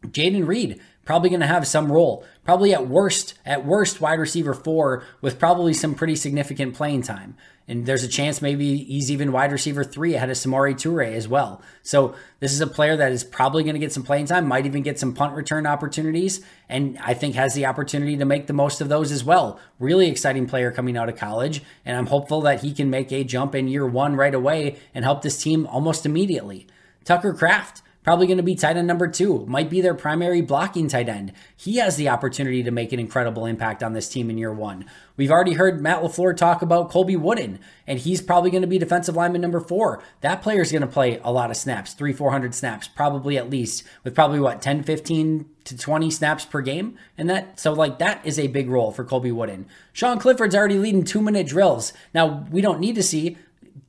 Jayden 0.07 0.47
Reed, 0.47 0.79
probably 1.09 1.31
going 1.31 1.39
to 1.39 1.47
have 1.47 1.65
some 1.65 1.91
role. 1.91 2.23
Probably 2.45 2.71
at 2.71 2.87
worst, 2.87 3.33
at 3.43 3.65
worst, 3.65 3.99
wide 3.99 4.19
receiver 4.19 4.53
four 4.53 5.03
with 5.21 5.39
probably 5.39 5.73
some 5.73 5.95
pretty 5.95 6.15
significant 6.15 6.75
playing 6.75 7.01
time. 7.01 7.35
And 7.67 7.87
there's 7.87 8.03
a 8.03 8.07
chance 8.07 8.43
maybe 8.43 8.77
he's 8.77 9.09
even 9.09 9.31
wide 9.31 9.51
receiver 9.51 9.83
three 9.83 10.13
ahead 10.13 10.29
of 10.29 10.37
Samori 10.37 10.75
Toure 10.75 11.11
as 11.11 11.27
well. 11.27 11.63
So 11.81 12.13
this 12.41 12.53
is 12.53 12.61
a 12.61 12.67
player 12.67 12.95
that 12.95 13.11
is 13.11 13.23
probably 13.23 13.63
going 13.63 13.73
to 13.73 13.79
get 13.79 13.91
some 13.91 14.03
playing 14.03 14.27
time, 14.27 14.47
might 14.47 14.67
even 14.67 14.83
get 14.83 14.99
some 14.99 15.15
punt 15.15 15.33
return 15.33 15.65
opportunities, 15.65 16.45
and 16.69 16.99
I 16.99 17.15
think 17.15 17.33
has 17.33 17.55
the 17.55 17.65
opportunity 17.65 18.15
to 18.17 18.25
make 18.25 18.45
the 18.45 18.53
most 18.53 18.79
of 18.79 18.87
those 18.87 19.11
as 19.11 19.23
well. 19.23 19.59
Really 19.79 20.09
exciting 20.09 20.45
player 20.45 20.71
coming 20.71 20.95
out 20.95 21.09
of 21.09 21.15
college, 21.15 21.63
and 21.85 21.97
I'm 21.97 22.05
hopeful 22.05 22.41
that 22.41 22.61
he 22.61 22.71
can 22.71 22.91
make 22.91 23.11
a 23.11 23.23
jump 23.23 23.55
in 23.55 23.67
year 23.67 23.87
one 23.87 24.15
right 24.15 24.35
away 24.35 24.77
and 24.93 25.03
help 25.03 25.23
this 25.23 25.41
team 25.41 25.65
almost 25.65 26.05
immediately. 26.05 26.67
Tucker 27.03 27.33
Kraft 27.33 27.81
Probably 28.01 28.27
going 28.27 28.37
to 28.37 28.43
be 28.43 28.55
tight 28.55 28.77
end 28.77 28.87
number 28.87 29.09
two, 29.09 29.45
might 29.45 29.69
be 29.69 29.81
their 29.81 29.93
primary 29.93 30.41
blocking 30.41 30.87
tight 30.87 31.09
end. 31.09 31.33
He 31.57 31.77
has 31.77 31.97
the 31.97 32.07
opportunity 32.07 32.63
to 32.63 32.71
make 32.71 32.93
an 32.93 32.99
incredible 32.99 33.45
impact 33.45 33.83
on 33.83 33.91
this 33.91 34.07
team 34.07 34.29
in 34.29 34.37
year 34.37 34.53
one. 34.53 34.85
We've 35.17 35.31
already 35.31 35.53
heard 35.53 35.81
Matt 35.81 36.01
LaFleur 36.01 36.37
talk 36.37 36.61
about 36.61 36.89
Colby 36.89 37.17
Wooden, 37.17 37.59
and 37.85 37.99
he's 37.99 38.21
probably 38.21 38.51
going 38.51 38.61
to 38.61 38.67
be 38.67 38.77
defensive 38.77 39.17
lineman 39.17 39.41
number 39.41 39.59
four. 39.59 40.01
That 40.21 40.41
player 40.41 40.61
is 40.61 40.71
going 40.71 40.81
to 40.81 40.87
play 40.87 41.19
a 41.25 41.31
lot 41.31 41.51
of 41.51 41.57
snaps, 41.57 41.93
three, 41.93 42.13
400 42.13 42.55
snaps, 42.55 42.87
probably 42.87 43.37
at 43.37 43.49
least, 43.49 43.83
with 44.05 44.15
probably 44.15 44.39
what, 44.39 44.61
10, 44.61 44.83
15 44.83 45.45
to 45.65 45.77
20 45.77 46.09
snaps 46.09 46.45
per 46.45 46.61
game. 46.61 46.97
And 47.17 47.29
that, 47.29 47.59
so 47.59 47.73
like 47.73 47.99
that 47.99 48.25
is 48.25 48.39
a 48.39 48.47
big 48.47 48.69
role 48.69 48.91
for 48.91 49.03
Colby 49.03 49.33
Wooden. 49.33 49.67
Sean 49.91 50.19
Clifford's 50.19 50.55
already 50.55 50.79
leading 50.79 51.03
two 51.03 51.21
minute 51.21 51.47
drills. 51.47 51.91
Now, 52.13 52.47
we 52.49 52.61
don't 52.61 52.79
need 52.79 52.95
to 52.95 53.03
see 53.03 53.37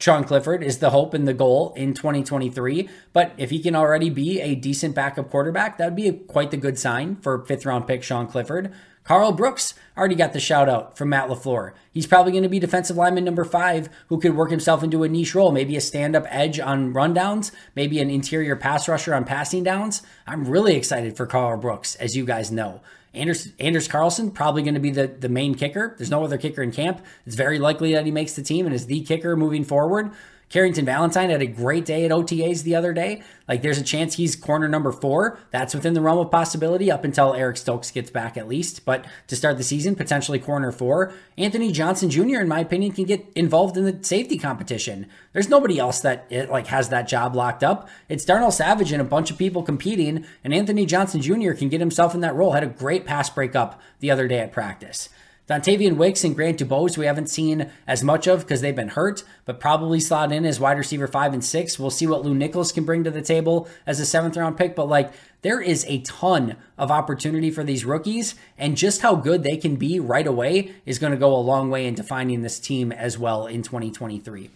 Sean 0.00 0.24
Clifford 0.24 0.62
is 0.62 0.78
the 0.78 0.90
hope 0.90 1.12
and 1.12 1.28
the 1.28 1.34
goal 1.34 1.74
in 1.76 1.92
2023. 1.92 2.88
But 3.12 3.32
if 3.36 3.50
he 3.50 3.58
can 3.58 3.76
already 3.76 4.08
be 4.08 4.40
a 4.40 4.54
decent 4.54 4.94
backup 4.94 5.30
quarterback, 5.30 5.76
that 5.76 5.84
would 5.84 5.96
be 5.96 6.08
a, 6.08 6.12
quite 6.14 6.50
the 6.50 6.56
good 6.56 6.78
sign 6.78 7.16
for 7.16 7.44
fifth 7.44 7.66
round 7.66 7.86
pick 7.86 8.02
Sean 8.02 8.26
Clifford. 8.26 8.72
Karl 9.04 9.32
Brooks 9.32 9.74
already 9.98 10.14
got 10.14 10.32
the 10.32 10.40
shout 10.40 10.70
out 10.70 10.96
from 10.96 11.10
Matt 11.10 11.28
LaFleur. 11.28 11.72
He's 11.92 12.06
probably 12.06 12.32
going 12.32 12.44
to 12.44 12.48
be 12.48 12.58
defensive 12.58 12.96
lineman 12.96 13.24
number 13.24 13.44
five 13.44 13.90
who 14.08 14.18
could 14.18 14.36
work 14.36 14.50
himself 14.50 14.82
into 14.82 15.02
a 15.02 15.08
niche 15.08 15.34
role, 15.34 15.52
maybe 15.52 15.76
a 15.76 15.80
stand 15.80 16.16
up 16.16 16.24
edge 16.28 16.58
on 16.60 16.94
rundowns, 16.94 17.50
maybe 17.74 17.98
an 17.98 18.08
interior 18.08 18.56
pass 18.56 18.88
rusher 18.88 19.14
on 19.14 19.24
passing 19.24 19.64
downs. 19.64 20.02
I'm 20.26 20.48
really 20.48 20.76
excited 20.76 21.16
for 21.16 21.26
Karl 21.26 21.58
Brooks, 21.58 21.94
as 21.96 22.16
you 22.16 22.24
guys 22.24 22.50
know. 22.50 22.80
Anders, 23.12 23.48
Anders 23.58 23.88
Carlson, 23.88 24.30
probably 24.30 24.62
going 24.62 24.74
to 24.74 24.80
be 24.80 24.90
the, 24.90 25.08
the 25.08 25.28
main 25.28 25.54
kicker. 25.54 25.94
There's 25.98 26.10
no 26.10 26.22
other 26.24 26.38
kicker 26.38 26.62
in 26.62 26.70
camp. 26.70 27.04
It's 27.26 27.34
very 27.34 27.58
likely 27.58 27.92
that 27.94 28.06
he 28.06 28.12
makes 28.12 28.34
the 28.34 28.42
team 28.42 28.66
and 28.66 28.74
is 28.74 28.86
the 28.86 29.00
kicker 29.00 29.36
moving 29.36 29.64
forward. 29.64 30.12
Carrington 30.50 30.84
Valentine 30.84 31.30
had 31.30 31.40
a 31.40 31.46
great 31.46 31.84
day 31.84 32.04
at 32.04 32.10
OTAs 32.10 32.64
the 32.64 32.74
other 32.74 32.92
day. 32.92 33.22
Like 33.48 33.62
there's 33.62 33.78
a 33.78 33.84
chance 33.84 34.14
he's 34.14 34.34
corner 34.34 34.68
number 34.68 34.90
four. 34.90 35.38
That's 35.52 35.74
within 35.74 35.94
the 35.94 36.00
realm 36.00 36.18
of 36.18 36.30
possibility 36.32 36.90
up 36.90 37.04
until 37.04 37.34
Eric 37.34 37.56
Stokes 37.56 37.92
gets 37.92 38.10
back 38.10 38.36
at 38.36 38.48
least. 38.48 38.84
But 38.84 39.06
to 39.28 39.36
start 39.36 39.58
the 39.58 39.62
season, 39.62 39.94
potentially 39.94 40.40
corner 40.40 40.72
four. 40.72 41.12
Anthony 41.38 41.70
Johnson 41.70 42.10
Jr., 42.10 42.40
in 42.40 42.48
my 42.48 42.58
opinion, 42.58 42.92
can 42.92 43.04
get 43.04 43.26
involved 43.36 43.76
in 43.76 43.84
the 43.84 44.02
safety 44.02 44.36
competition. 44.36 45.06
There's 45.32 45.48
nobody 45.48 45.78
else 45.78 46.00
that 46.00 46.30
like 46.50 46.66
has 46.66 46.88
that 46.88 47.06
job 47.06 47.36
locked 47.36 47.62
up. 47.62 47.88
It's 48.08 48.24
Darnell 48.24 48.50
Savage 48.50 48.90
and 48.90 49.00
a 49.00 49.04
bunch 49.04 49.30
of 49.30 49.38
people 49.38 49.62
competing, 49.62 50.26
and 50.42 50.52
Anthony 50.52 50.84
Johnson 50.84 51.22
Jr. 51.22 51.52
can 51.52 51.68
get 51.68 51.80
himself 51.80 52.12
in 52.12 52.22
that 52.22 52.34
role. 52.34 52.52
Had 52.52 52.64
a 52.64 52.66
great 52.66 53.06
pass 53.06 53.30
breakup 53.30 53.80
the 54.00 54.10
other 54.10 54.26
day 54.26 54.40
at 54.40 54.52
practice. 54.52 55.08
Dontayvion 55.50 55.96
Wicks 55.96 56.22
and 56.22 56.36
Grant 56.36 56.60
DuBose, 56.60 56.96
we 56.96 57.06
haven't 57.06 57.26
seen 57.26 57.72
as 57.84 58.04
much 58.04 58.28
of 58.28 58.42
because 58.42 58.60
they've 58.60 58.76
been 58.76 58.90
hurt, 58.90 59.24
but 59.44 59.58
probably 59.58 59.98
slot 59.98 60.30
in 60.30 60.44
as 60.44 60.60
wide 60.60 60.78
receiver 60.78 61.08
five 61.08 61.34
and 61.34 61.44
six. 61.44 61.76
We'll 61.76 61.90
see 61.90 62.06
what 62.06 62.24
Lew 62.24 62.36
Nichols 62.36 62.70
can 62.70 62.84
bring 62.84 63.02
to 63.02 63.10
the 63.10 63.20
table 63.20 63.68
as 63.84 63.98
a 63.98 64.06
seventh 64.06 64.36
round 64.36 64.56
pick. 64.56 64.76
But 64.76 64.88
like, 64.88 65.12
there 65.42 65.60
is 65.60 65.84
a 65.88 66.02
ton 66.02 66.54
of 66.78 66.92
opportunity 66.92 67.50
for 67.50 67.64
these 67.64 67.84
rookies, 67.84 68.36
and 68.56 68.76
just 68.76 69.02
how 69.02 69.16
good 69.16 69.42
they 69.42 69.56
can 69.56 69.74
be 69.74 69.98
right 69.98 70.26
away 70.26 70.72
is 70.86 71.00
going 71.00 71.12
to 71.12 71.18
go 71.18 71.34
a 71.34 71.38
long 71.38 71.68
way 71.68 71.84
in 71.84 71.96
defining 71.96 72.42
this 72.42 72.60
team 72.60 72.92
as 72.92 73.18
well 73.18 73.48
in 73.48 73.62
2023. 73.62 74.50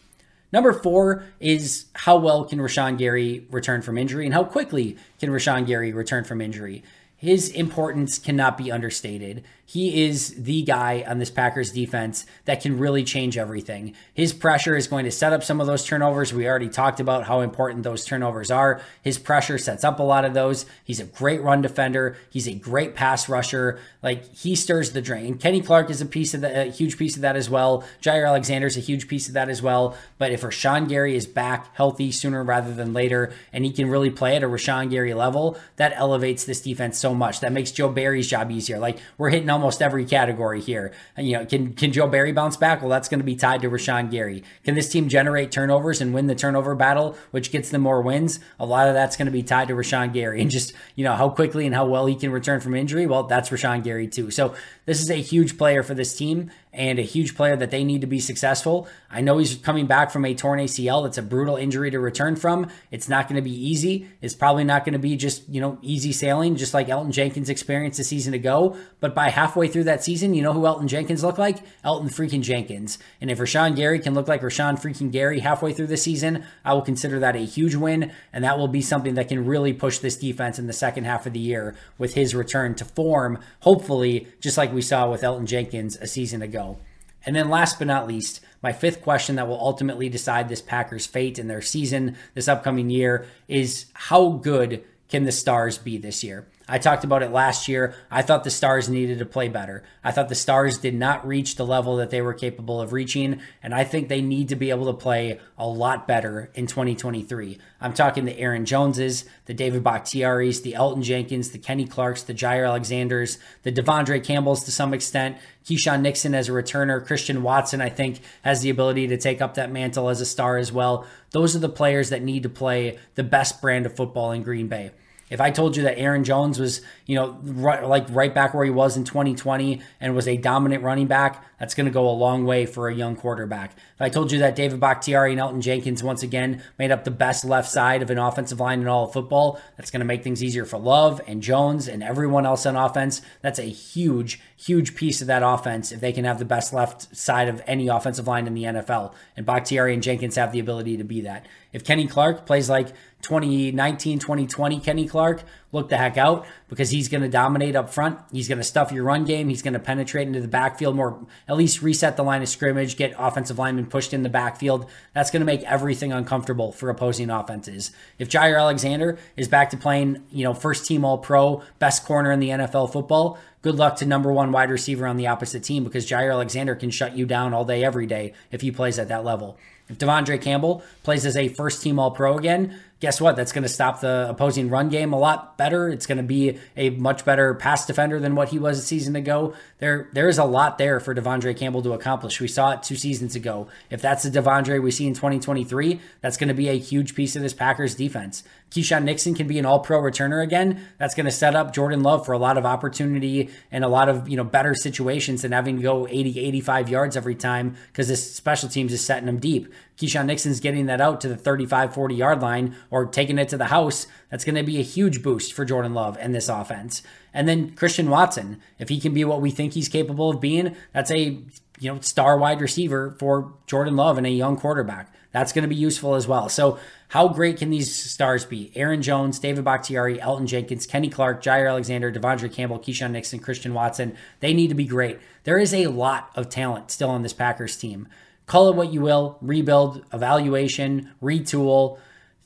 Number 0.53 0.73
four 0.73 1.25
is 1.41 1.87
how 1.95 2.19
well 2.19 2.45
can 2.45 2.61
Rashan 2.61 2.99
Gary 2.99 3.49
return 3.51 3.83
from 3.83 3.99
injury 3.99 4.27
and 4.27 4.35
how 4.35 4.45
quickly 4.45 4.97
can 5.19 5.31
Rashan 5.31 5.67
Gary 5.67 5.93
return 5.93 6.23
from 6.23 6.41
injury? 6.41 6.85
His 7.17 7.49
importance 7.49 8.19
cannot 8.19 8.59
be 8.59 8.71
understated. 8.71 9.45
He 9.67 10.05
is 10.05 10.35
the 10.37 10.63
guy 10.63 11.05
on 11.07 11.19
this 11.19 11.31
Packers 11.31 11.73
defense 11.73 12.27
that 12.45 12.61
can 12.61 12.79
really 12.79 13.03
change 13.03 13.39
everything. 13.39 13.95
His 14.13 14.33
pressure 14.33 14.77
is 14.77 14.87
going 14.87 15.05
to 15.05 15.11
set 15.11 15.33
up 15.33 15.43
some 15.43 15.61
of 15.61 15.67
those 15.67 15.85
turnovers. 15.85 16.33
We 16.33 16.47
already 16.47 16.69
talked 16.69 17.01
about 17.01 17.25
how 17.25 17.41
important 17.41 17.83
those 17.83 18.05
turnovers 18.05 18.51
are. 18.51 18.83
His 19.03 19.19
pressure 19.19 19.57
sets 19.57 19.83
up 19.83 19.99
a 19.99 20.03
lot 20.03 20.25
of 20.25 20.35
those. 20.35 20.67
He's 20.85 21.01
a 21.01 21.05
great 21.05 21.43
run 21.43 21.63
defender. 21.63 22.17
He's 22.31 22.47
a 22.47 22.55
great 22.55 22.95
pass 22.95 23.29
rusher. 23.29 23.79
Like 24.03 24.33
he 24.35 24.55
stirs 24.55 24.93
the 24.93 25.01
drain. 25.01 25.39
Kenny 25.39 25.63
Clark 25.63 25.89
is 25.89 26.01
a 26.01 26.07
piece 26.07 26.35
of 26.35 26.43
that, 26.43 26.69
a 26.69 26.71
huge 26.71 26.99
piece 26.99 27.17
of 27.17 27.23
that 27.23 27.37
as 27.37 27.49
well. 27.49 27.85
Jaire 28.03 28.27
Alexander 28.27 28.67
is 28.67 28.77
a 28.77 28.81
huge 28.81 29.09
piece 29.09 29.29
of 29.29 29.35
that 29.35 29.49
as 29.49 29.63
well. 29.63 29.97
But 30.19 30.31
if 30.31 30.43
Rashan 30.43 30.89
Gary 30.89 31.17
is 31.17 31.27
back 31.27 31.75
healthy 31.75 32.13
sooner 32.13 32.45
rather 32.45 32.75
than 32.75 32.93
later, 32.93 33.33
and 33.53 33.65
he 33.65 33.73
can 33.73 33.89
really 33.89 34.11
play 34.11 34.37
at 34.37 34.43
a 34.43 34.47
Rashan 34.47 34.91
Gary 34.91 35.15
level, 35.15 35.57
that 35.77 35.95
elevates 35.97 36.45
this 36.45 36.61
defense 36.61 36.99
so 36.99 37.15
much. 37.15 37.41
That 37.41 37.53
makes 37.53 37.73
Joe 37.73 37.89
Barry's 37.89 38.29
job 38.29 38.51
easier. 38.51 38.79
Like 38.79 38.99
we're 39.17 39.31
hitting 39.31 39.51
almost 39.55 39.81
every 39.81 40.05
category 40.05 40.61
here. 40.61 40.93
You 41.17 41.39
know, 41.39 41.47
can 41.47 41.73
can 41.73 41.93
Joe 41.93 42.07
Barry 42.07 42.33
bounce 42.33 42.57
back? 42.57 42.83
Well, 42.83 42.91
that's 42.91 43.09
going 43.09 43.21
to 43.21 43.25
be 43.25 43.37
tied 43.37 43.63
to 43.63 43.71
Rashan 43.71 44.11
Gary. 44.11 44.43
Can 44.65 44.75
this 44.75 44.89
team 44.89 45.09
generate 45.09 45.51
turnovers 45.51 46.01
and 46.01 46.13
win 46.13 46.27
the 46.27 46.35
turnover 46.35 46.75
battle, 46.75 47.17
which 47.31 47.51
gets 47.51 47.71
them 47.71 47.83
more 47.83 48.03
wins? 48.03 48.41
A 48.61 48.67
lot 48.67 48.89
of 48.89 48.95
that's 48.95 49.17
going 49.17 49.27
to 49.27 49.33
be 49.33 49.43
tied 49.43 49.69
to 49.69 49.75
Rashan 49.75 50.13
Gary 50.13 50.43
and 50.43 50.51
just 50.51 50.75
you 50.97 51.05
know 51.05 51.15
how 51.15 51.31
quickly 51.31 51.67
and 51.67 51.75
how 51.75 51.87
well 51.87 52.07
he 52.07 52.15
can 52.15 52.31
return 52.31 52.61
from 52.61 52.75
injury. 52.75 53.07
Well, 53.07 53.23
that's 53.23 53.49
Rashan 53.49 53.83
Gary 53.83 54.09
too. 54.09 54.31
So 54.31 54.55
this 54.87 55.01
is 55.01 55.11
a 55.11 55.15
huge 55.15 55.57
player 55.57 55.83
for 55.83 55.95
this 55.95 56.15
team 56.15 56.51
and 56.75 56.99
a 56.99 57.03
huge 57.03 57.37
player 57.37 57.57
that 57.57 57.71
they 57.71 57.85
need 57.85 58.01
to 58.01 58.07
be 58.07 58.19
successful. 58.19 58.89
I 59.11 59.21
know 59.21 59.39
he's 59.39 59.55
coming 59.55 59.87
back 59.87 60.11
from 60.11 60.25
a 60.25 60.35
torn 60.35 60.59
ACL. 60.59 61.05
That's 61.05 61.19
a 61.19 61.23
brutal 61.23 61.57
injury 61.57 61.91
to 61.93 62.01
return 62.01 62.37
from. 62.37 62.69
It's 62.91 63.09
not 63.09 63.29
going 63.29 63.37
to 63.37 63.43
be 63.43 63.55
easy. 63.55 64.09
It's 64.21 64.35
probably 64.35 64.65
not 64.65 64.85
going 64.85 64.95
to 64.95 64.99
be 64.99 65.17
just, 65.17 65.49
you 65.49 65.61
know, 65.61 65.79
easy 65.83 66.13
sailing, 66.13 66.57
just 66.57 66.75
like 66.75 66.89
Elgton 66.89 67.13
Jenkins 67.13 67.49
experienced 67.49 68.01
a 68.01 68.05
season 68.05 68.35
ago. 68.35 68.77
But 69.01 69.15
by 69.15 69.31
halfway 69.45 69.69
through 69.69 69.85
that 69.85 70.03
season, 70.03 70.33
you 70.33 70.41
know 70.41 70.55
who 70.55 70.63
Elgton 70.63 70.87
Jenkins 70.87 71.23
looked 71.23 71.39
like? 71.39 71.59
Elgton 71.85 72.07
freaking 72.07 72.41
Jenkins. 72.41 72.99
And 73.21 73.31
if 73.31 73.39
Rashan 73.39 73.77
Gary 73.77 73.99
can 73.99 74.15
look 74.15 74.27
like 74.27 74.41
Rashan 74.41 74.81
freaking 74.81 75.13
Gary 75.13 75.41
halfway 75.41 75.75
through 75.75 75.89
the 75.89 75.99
season, 75.99 76.45
I 76.65 76.73
will 76.73 76.81
consider 76.81 77.19
that 77.19 77.37
a 77.37 77.41
huge 77.41 77.75
win. 77.75 78.11
And 78.33 78.43
that 78.43 78.57
will 78.57 78.69
be 78.69 78.81
something 78.81 79.17
that 79.17 79.29
can 79.29 79.45
really 79.45 79.75
push 79.75 79.99
this 79.99 80.17
defense 80.17 80.59
in 80.59 80.67
the 80.67 80.73
second 80.73 81.05
half 81.05 81.27
of 81.27 81.35
the 81.35 81.41
year 81.41 81.77
with 81.99 82.15
his 82.15 82.35
return 82.35 82.75
to 82.77 82.87
form, 82.87 83.39
hopefully, 83.61 84.29
just 84.41 84.57
like 84.57 84.73
we 84.73 84.81
saw 84.81 85.11
with 85.11 85.21
Elgton 85.21 85.45
Jenkins 85.45 85.97
a 85.97 86.07
season 86.07 86.41
ago. 86.41 86.79
And 87.27 87.37
then 87.37 87.51
last 87.51 87.79
but 87.79 87.87
not 87.87 88.09
least, 88.09 88.41
my 88.63 88.73
fifth 88.73 89.03
question 89.03 89.37
that 89.37 89.47
will 89.47 89.61
ultimately 89.61 90.09
decide 90.09 90.49
this 90.49 90.63
Packers' 90.63 91.07
fate 91.07 91.39
in 91.39 91.49
their 91.49 91.61
season 91.61 92.17
this 92.33 92.49
upcoming 92.49 92.89
year 92.89 93.27
is 93.47 93.87
how 93.93 94.31
good 94.31 94.83
can 95.11 95.25
the 95.25 95.33
Stars 95.33 95.77
be 95.77 95.99
this 95.99 96.25
year? 96.25 96.47
I 96.67 96.79
talked 96.79 97.05
about 97.05 97.23
it 97.23 97.31
last 97.31 97.69
year. 97.69 97.95
I 98.11 98.23
thought 98.23 98.45
the 98.45 98.51
Stars 98.51 98.89
needed 98.89 99.19
to 99.19 99.27
play 99.27 99.49
better. 99.49 99.85
I 100.03 100.13
thought 100.13 100.31
the 100.31 100.35
Stars 100.35 100.79
did 100.79 100.95
not 100.95 101.27
reach 101.27 101.57
the 101.57 101.67
level 101.67 101.97
that 101.97 102.09
they 102.09 102.23
were 102.23 102.33
capable 102.33 102.81
of 102.81 102.93
reaching, 102.93 103.41
and 103.63 103.75
I 103.75 103.85
think 103.85 104.09
they 104.09 104.23
need 104.23 104.49
to 104.49 104.57
be 104.57 104.71
able 104.71 104.87
to 104.87 104.95
play 104.95 105.39
a 105.59 105.67
lot 105.67 106.09
better 106.09 106.51
in 106.55 106.67
2023. 106.67 107.59
I'm 107.83 107.93
talking 107.93 108.25
the 108.25 108.39
Aaron 108.39 108.65
Joneses, 108.65 109.27
the 109.45 109.53
David 109.53 109.85
Bakhtiaris, 109.85 110.63
the 110.63 110.73
Elgton 110.73 111.03
Jenkins, 111.03 111.51
the 111.51 111.59
Kenny 111.59 111.87
Clarks, 111.87 112.23
the 112.23 112.33
Jaire 112.33 112.67
Alexanders, 112.67 113.39
the 113.63 113.73
De'Vondre 113.73 114.25
Campbells 114.25 114.65
to 114.65 114.73
some 114.73 114.95
extent, 114.95 115.37
Keisean 115.67 116.01
Nixon 116.01 116.35
as 116.35 116.49
a 116.49 116.53
returner, 116.53 117.05
Christian 117.05 117.43
Watson, 117.43 117.83
I 117.83 117.91
think, 117.91 118.21
has 118.43 118.63
the 118.63 118.71
ability 118.71 119.07
to 119.09 119.19
take 119.19 119.43
up 119.43 119.55
that 119.55 119.71
mantle 119.71 120.09
as 120.09 120.23
a 120.23 120.27
star 120.27 120.57
as 120.57 120.73
well. 120.73 121.07
Those 121.33 121.55
are 121.55 121.61
the 121.61 121.69
players 121.69 122.09
that 122.09 122.23
need 122.23 122.43
to 122.45 122.49
play 122.49 122.99
the 123.17 123.25
best 123.25 123.61
brand 123.61 123.85
of 123.85 123.95
football 123.97 124.33
in 124.33 124.43
Green 124.43 124.69
Bay. 124.69 124.93
If 125.31 125.41
I 125.41 125.51
told 125.51 125.77
you 125.77 125.83
that 125.85 125.99
Aaron 125.99 126.23
Jones 126.23 126.59
was, 126.59 126.81
you 127.07 127.17
know, 127.17 127.39
right, 127.43 127.85
like 127.85 128.07
right 128.11 128.35
back 128.35 128.55
where 128.55 128.65
he 128.65 128.71
was 128.71 128.97
in 128.97 129.05
2020 129.05 129.81
and 130.01 130.15
was 130.15 130.29
a 130.29 130.37
dominant 130.37 130.83
running 130.83 131.07
back, 131.07 131.45
that's 131.59 131.75
going 131.75 131.87
to 131.87 131.93
go 131.93 132.09
a 132.09 132.13
long 132.13 132.45
way 132.45 132.67
for 132.67 132.89
a 132.89 132.95
young 132.95 133.17
quarterback. 133.17 133.73
If 133.95 134.01
I 134.03 134.09
told 134.11 134.33
you 134.33 134.39
that 134.41 134.55
David 134.55 134.81
Bakhtiari 134.81 135.33
and 135.33 135.41
Elgton 135.41 135.61
Jenkins 135.61 136.03
once 136.03 136.23
again 136.23 136.63
made 136.79 136.91
up 136.91 137.05
the 137.05 137.11
best 137.11 137.45
left 137.45 137.71
side 137.71 138.03
of 138.03 138.11
an 138.11 138.19
offensive 138.19 138.61
line 138.61 138.81
in 138.81 138.89
all 138.89 139.05
of 139.05 139.13
football, 139.13 139.61
that's 139.77 139.91
going 139.91 140.01
to 140.01 140.07
make 140.07 140.23
things 140.23 140.45
easier 140.45 140.65
for 140.65 140.79
Love 140.79 141.21
and 141.27 141.43
Jones 141.43 141.89
and 141.89 142.03
everyone 142.03 142.45
else 142.45 142.67
on 142.67 142.77
offense. 142.77 143.23
That's 143.41 143.59
a 143.59 143.63
huge, 143.63 144.41
huge 144.57 144.95
piece 144.95 145.21
of 145.21 145.27
that 145.29 145.43
offense 145.43 145.91
if 145.91 146.01
they 146.01 146.13
can 146.13 146.25
have 146.25 146.39
the 146.39 146.45
best 146.45 146.73
left 146.73 147.17
side 147.17 147.49
of 147.49 147.63
any 147.67 147.89
offensive 147.89 148.27
line 148.27 148.47
in 148.47 148.55
the 148.55 148.65
NFL. 148.65 149.15
And 149.37 149.47
Bakhtiari 149.47 149.95
and 149.95 150.03
Jenkins 150.03 150.37
have 150.37 150.53
the 150.53 150.61
ability 150.61 150.97
to 150.99 151.05
be 151.05 151.23
that. 151.23 151.47
If 151.73 151.83
Kenny 151.83 152.07
Clark 152.07 152.47
plays 152.47 152.69
like 152.69 152.89
2019, 153.25 154.19
2020 154.19 154.81
Kenny 154.81 155.09
Clark, 155.09 155.43
look 155.73 155.89
the 155.89 155.97
heck 155.97 156.17
out 156.17 156.47
because 156.69 156.91
he's 156.91 157.09
going 157.09 157.23
to 157.23 157.29
dominate 157.29 157.75
up 157.75 157.89
front. 157.89 158.19
He's 158.31 158.49
going 158.49 158.59
to 158.59 158.65
stuff 158.65 158.93
your 158.93 159.03
run 159.03 159.25
game. 159.25 159.49
He's 159.49 159.63
going 159.63 159.73
to 159.73 159.81
penetrate 159.81 160.27
into 160.27 160.41
the 160.41 160.49
backfield 160.49 160.95
more, 160.95 161.27
at 161.49 161.57
least 161.57 161.83
reset 161.83 162.17
the 162.17 162.23
line 162.23 162.43
of 162.43 162.49
scrimmage, 162.49 162.97
get 162.97 163.15
offensive 163.19 163.59
linemen 163.59 163.87
pushed 163.87 164.13
in 164.13 164.23
the 164.23 164.29
backfield. 164.29 164.87
That's 165.15 165.31
going 165.31 165.41
to 165.41 165.47
make 165.47 165.63
everything 165.63 166.13
uncomfortable 166.13 166.71
for 166.71 166.91
opposing 166.91 167.31
offenses. 167.31 167.93
If 168.19 168.29
Jaire 168.29 168.61
Alexander 168.61 169.19
is 169.37 169.49
back 169.49 169.71
to 169.71 169.77
playing, 169.77 170.23
you 170.31 170.45
know, 170.45 170.55
first 170.55 170.87
team 170.87 171.05
all 171.05 171.19
pro, 171.19 171.63
best 171.79 172.05
corner 172.05 172.31
in 172.31 172.41
the 172.41 172.51
NFL 172.51 172.93
football, 172.93 173.39
good 173.63 173.77
luck 173.77 173.97
to 173.97 174.07
number 174.07 174.31
one 174.31 174.53
wide 174.53 174.71
receiver 174.71 175.07
on 175.07 175.17
the 175.17 175.29
opposite 175.29 175.65
team 175.65 175.83
because 175.83 176.07
Jaire 176.07 176.33
Alexander 176.33 176.75
can 176.75 176.91
shut 176.91 177.17
you 177.17 177.25
down 177.25 177.55
all 177.55 177.65
day, 177.65 177.83
every 177.83 178.07
day 178.07 178.35
if 178.53 178.61
he 178.61 178.71
plays 178.71 178.99
at 178.99 179.09
that 179.09 179.25
level. 179.25 179.57
If 179.89 179.99
De'Vondre 179.99 180.41
Campbell 180.41 180.83
plays 181.03 181.27
as 181.27 181.37
a 181.37 181.49
first 181.49 181.83
team 181.83 181.99
All 181.99 182.11
Pro 182.11 182.39
again, 182.39 182.81
guess 183.01 183.21
what? 183.21 183.37
That's 183.37 183.53
going 183.53 183.65
to 183.65 183.69
stop 183.69 184.01
the 184.01 184.27
opposing 184.29 184.71
run 184.71 184.89
game 184.89 185.13
a 185.13 185.19
lot 185.19 185.59
better. 185.59 185.89
It's 185.89 186.07
going 186.07 186.19
to 186.19 186.25
be 186.25 186.59
a 186.77 186.91
much 186.91 187.25
better 187.25 187.55
pass 187.55 187.87
defender 187.87 188.21
than 188.21 188.35
what 188.35 188.49
he 188.49 188.59
was 188.59 188.79
a 188.79 188.83
season 188.83 189.17
ago. 189.17 189.55
There, 189.79 190.09
there 190.13 190.29
is 190.29 190.39
a 190.39 190.45
lot 190.45 190.79
there 190.79 191.01
for 191.01 191.15
De'Vondre 191.15 191.57
Campbell 191.57 191.83
to 191.83 191.93
accomplish. 191.93 192.41
We 192.41 192.49
saw 192.49 192.73
it 192.73 192.83
two 192.83 192.97
seasons 192.97 193.35
ago. 193.35 193.69
If 193.91 194.01
that's 194.01 194.23
the 194.23 194.31
De'Vondre 194.31 194.83
we 194.83 194.91
see 194.91 195.07
in 195.07 195.15
2023, 195.15 196.01
that's 196.21 196.37
going 196.37 196.49
to 196.49 196.55
be 196.55 196.69
a 196.69 196.79
huge 196.79 197.15
piece 197.15 197.37
of 197.37 197.43
this 197.43 197.53
Packers 197.53 197.95
defense. 197.95 198.43
Keisean 198.71 199.05
Nixon 199.05 199.35
can 199.35 199.47
be 199.47 199.59
an 199.59 199.67
all-pro 199.67 200.01
returner 200.01 200.43
again. 200.43 200.85
That's 200.99 201.15
going 201.15 201.27
to 201.27 201.33
set 201.33 201.55
up 201.55 201.73
Jordan 201.73 202.03
Love 202.03 202.27
for 202.27 202.33
a 202.33 202.39
lot 202.39 202.59
of 202.59 202.67
opportunity 202.67 203.51
and 203.71 203.85
a 203.85 203.89
lot 203.89 204.09
of, 204.09 204.29
you 204.29 204.37
know, 204.37 204.45
better 204.45 204.75
situations 204.75 205.43
than 205.43 205.53
having 205.53 205.77
to 205.77 205.83
go 205.83 206.09
80, 206.09 206.41
85 206.41 206.89
yards 206.89 207.17
every 207.17 207.37
time 207.37 207.77
because 207.89 208.09
this 208.09 208.35
special 208.35 208.69
teams 208.69 208.93
is 208.93 209.05
setting 209.05 209.27
them 209.27 209.39
deep. 209.39 209.73
Keisean 209.97 210.27
Nixon's 210.27 210.61
getting 210.61 210.87
that 210.87 211.01
out 211.01 211.21
to 211.21 211.29
the 211.29 211.37
35, 211.37 211.95
40 211.95 212.15
yard 212.15 212.43
line 212.43 212.77
or 212.91 213.07
taking 213.07 213.39
it 213.39 213.49
to 213.51 213.57
the 213.57 213.67
house. 213.67 214.07
That's 214.31 214.45
going 214.45 214.57
to 214.57 214.63
be 214.63 214.79
a 214.79 214.83
huge 214.83 215.23
boost 215.23 215.53
for 215.53 215.65
Jordan 215.65 215.95
Love 215.95 216.17
and 216.21 216.35
this 216.35 216.49
offense. 216.49 217.03
And 217.33 217.49
then 217.49 217.75
Christian 217.75 218.11
Watson, 218.11 218.61
if 218.79 218.89
he 218.89 219.01
can 219.01 219.15
be 219.15 219.25
what 219.25 219.41
we 219.41 219.51
think 219.51 219.73
he's 219.73 219.89
capable 219.89 220.31
of 220.31 220.41
being, 220.41 220.77
that's 220.93 221.11
a 221.11 221.39
you 221.81 221.93
know 221.93 222.01
star 222.01 222.39
wide 222.39 222.61
receiver 222.61 223.17
for 223.19 223.55
Jordan 223.67 223.97
Love 223.97 224.19
and 224.19 224.27
a 224.27 224.31
young 224.31 224.57
quarterback. 224.57 225.13
That's 225.35 225.53
going 225.53 225.63
to 225.63 225.69
be 225.69 225.75
useful 225.75 226.15
as 226.15 226.29
well. 226.29 226.49
So, 226.49 226.79
how 227.09 227.27
great 227.27 227.59
can 227.59 227.71
these 227.71 227.95
stars 227.95 228.45
be? 228.45 228.71
Aaron 228.77 229.03
Jones, 229.03 229.41
David 229.41 229.65
Bakhtiari, 229.65 230.19
Elgton 230.19 230.47
Jenkins, 230.47 230.87
Kenny 230.87 231.09
Clark, 231.09 231.43
Jaire 231.43 231.69
Alexander, 231.69 232.13
De'Vondre 232.13 232.53
Campbell, 232.53 232.79
Keisean 232.79 233.11
Nixon, 233.11 233.41
Christian 233.41 233.75
Watson. 233.75 234.17
They 234.39 234.55
need 234.55 234.69
to 234.69 234.75
be 234.75 234.85
great. 234.85 235.19
There 235.43 235.59
is 235.59 235.75
a 235.75 235.89
lot 235.89 236.31
of 236.37 236.49
talent 236.49 236.93
still 236.93 237.11
on 237.11 237.23
this 237.23 237.33
Packers 237.33 237.77
team. 237.77 238.07
Call 238.47 238.69
it 238.69 238.77
what 238.77 238.93
you 238.93 239.01
will 239.01 239.39
rebuild, 239.41 240.05
evaluation, 240.13 241.11
retool, 241.23 241.99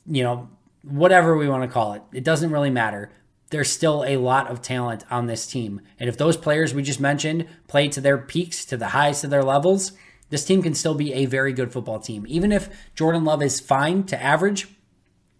you 0.05 0.23
know, 0.23 0.49
whatever 0.83 1.37
we 1.37 1.49
want 1.49 1.63
to 1.63 1.69
call 1.69 1.93
it. 1.93 2.01
It 2.13 2.23
doesn't 2.23 2.51
really 2.51 2.69
matter. 2.69 3.11
There's 3.49 3.71
still 3.71 4.03
a 4.05 4.17
lot 4.17 4.47
of 4.47 4.61
talent 4.61 5.03
on 5.11 5.25
this 5.25 5.47
team. 5.47 5.81
And 5.99 6.07
if 6.07 6.17
those 6.17 6.37
players 6.37 6.73
we 6.73 6.83
just 6.83 6.99
mentioned 6.99 7.47
play 7.67 7.87
to 7.89 8.01
their 8.01 8.17
peaks, 8.17 8.63
to 8.65 8.77
the 8.77 8.89
highest 8.89 9.23
of 9.23 9.29
their 9.29 9.43
levels, 9.43 9.91
this 10.29 10.45
team 10.45 10.61
can 10.61 10.75
still 10.75 10.93
be 10.93 11.13
a 11.13 11.25
very 11.25 11.51
good 11.51 11.73
football 11.73 11.99
team. 11.99 12.25
Even 12.27 12.51
if 12.51 12.69
Jordan 12.95 13.25
Love 13.25 13.41
is 13.41 13.59
fine 13.59 14.03
to 14.03 14.21
average, 14.21 14.67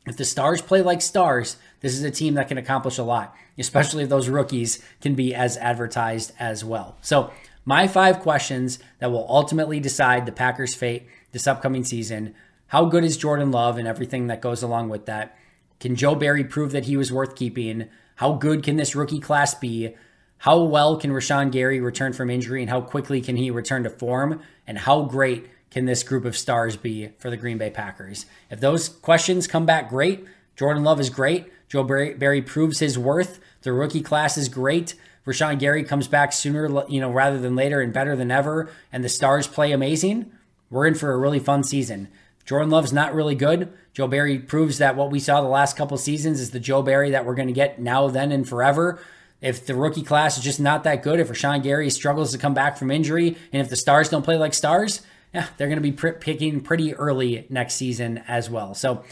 if 0.07 0.17
the 0.17 0.25
stars 0.25 0.61
play 0.61 0.81
like 0.81 1.01
stars, 1.01 1.57
this 1.81 1.93
is 1.93 2.03
a 2.03 2.11
team 2.11 2.33
that 2.33 2.47
can 2.47 2.57
accomplish 2.57 2.97
a 2.97 3.03
lot, 3.03 3.35
especially 3.57 4.03
if 4.03 4.09
those 4.09 4.27
rookies 4.27 4.83
can 5.01 5.13
be 5.13 5.35
as 5.35 5.55
advertised 5.57 6.31
as 6.39 6.65
well. 6.65 6.97
So, 7.01 7.31
my 7.69 7.87
five 7.87 8.19
questions 8.21 8.79
that 8.97 9.11
will 9.11 9.27
ultimately 9.29 9.79
decide 9.79 10.25
the 10.25 10.31
Packers' 10.31 10.73
fate 10.73 11.07
this 11.33 11.45
upcoming 11.45 11.83
season. 11.83 12.33
How 12.65 12.85
good 12.85 13.03
is 13.03 13.15
Jordan 13.15 13.51
Love 13.51 13.77
and 13.77 13.87
everything 13.87 14.25
that 14.25 14.41
goes 14.41 14.63
along 14.63 14.89
with 14.89 15.05
that? 15.05 15.37
Can 15.79 15.95
Joe 15.95 16.15
Barry 16.15 16.43
prove 16.43 16.71
that 16.71 16.85
he 16.85 16.97
was 16.97 17.11
worth 17.11 17.35
keeping? 17.35 17.87
How 18.15 18.33
good 18.33 18.63
can 18.63 18.77
this 18.77 18.95
rookie 18.95 19.19
class 19.19 19.53
be? 19.53 19.93
How 20.39 20.63
well 20.63 20.97
can 20.97 21.11
Rashan 21.11 21.51
Gary 21.51 21.79
return 21.79 22.11
from 22.11 22.31
injury 22.31 22.61
and 22.61 22.71
how 22.71 22.81
quickly 22.81 23.21
can 23.21 23.37
he 23.37 23.51
return 23.51 23.83
to 23.83 23.91
form? 23.91 24.41
And 24.65 24.79
how 24.79 25.03
great 25.03 25.47
can 25.69 25.85
this 25.85 26.01
group 26.01 26.25
of 26.25 26.35
stars 26.35 26.75
be 26.75 27.09
for 27.19 27.29
the 27.29 27.37
Green 27.37 27.59
Bay 27.59 27.69
Packers? 27.69 28.25
If 28.49 28.61
those 28.61 28.89
questions 28.89 29.45
come 29.45 29.67
back 29.67 29.89
great, 29.89 30.25
Jordan 30.55 30.83
Love 30.83 30.99
is 30.99 31.11
great. 31.11 31.53
Joe 31.67 31.83
Barry 31.83 32.41
proves 32.41 32.79
his 32.79 32.97
worth. 32.97 33.39
The 33.61 33.73
rookie 33.73 34.01
class 34.01 34.39
is 34.39 34.49
great. 34.49 34.95
Rashan 35.29 35.59
Gary 35.59 35.83
comes 35.83 36.07
back 36.07 36.33
sooner, 36.33 36.83
you 36.89 36.99
know, 36.99 37.11
rather 37.11 37.37
than 37.37 37.55
later 37.55 37.81
and 37.81 37.93
better 37.93 38.15
than 38.15 38.31
ever, 38.31 38.71
and 38.91 39.03
the 39.03 39.09
stars 39.09 39.45
play 39.45 39.71
amazing. 39.71 40.31
We're 40.71 40.87
in 40.87 40.95
for 40.95 41.11
a 41.11 41.17
really 41.17 41.37
fun 41.37 41.63
season. 41.63 42.07
Jordan 42.45 42.71
Love's 42.71 42.91
not 42.91 43.13
really 43.13 43.35
good. 43.35 43.71
Joe 43.93 44.07
Barry 44.07 44.39
proves 44.39 44.79
that 44.79 44.95
what 44.95 45.11
we 45.11 45.19
saw 45.19 45.39
the 45.41 45.47
last 45.47 45.77
couple 45.77 45.97
seasons 45.97 46.41
is 46.41 46.49
the 46.49 46.59
Joe 46.59 46.81
Barry 46.81 47.11
that 47.11 47.25
we're 47.25 47.35
going 47.35 47.47
to 47.47 47.53
get 47.53 47.79
now, 47.79 48.07
then, 48.07 48.31
and 48.31 48.49
forever. 48.49 48.99
If 49.39 49.67
the 49.67 49.75
rookie 49.75 50.01
class 50.01 50.35
is 50.37 50.43
just 50.43 50.59
not 50.59 50.83
that 50.83 51.03
good, 51.03 51.19
if 51.19 51.29
Rashan 51.29 51.61
Gary 51.61 51.91
struggles 51.91 52.31
to 52.31 52.39
come 52.39 52.55
back 52.55 52.75
from 52.77 52.89
injury, 52.89 53.37
and 53.53 53.61
if 53.61 53.69
the 53.69 53.75
Stars 53.75 54.09
don't 54.09 54.23
play 54.23 54.37
like 54.37 54.55
Stars, 54.55 55.03
yeah, 55.31 55.45
they're 55.57 55.67
going 55.67 55.81
to 55.81 55.91
be 55.91 55.91
picking 55.91 56.59
pretty 56.61 56.95
early 56.95 57.45
next 57.49 57.75
season 57.75 58.23
as 58.27 58.49
well. 58.49 58.73
So 58.73 59.03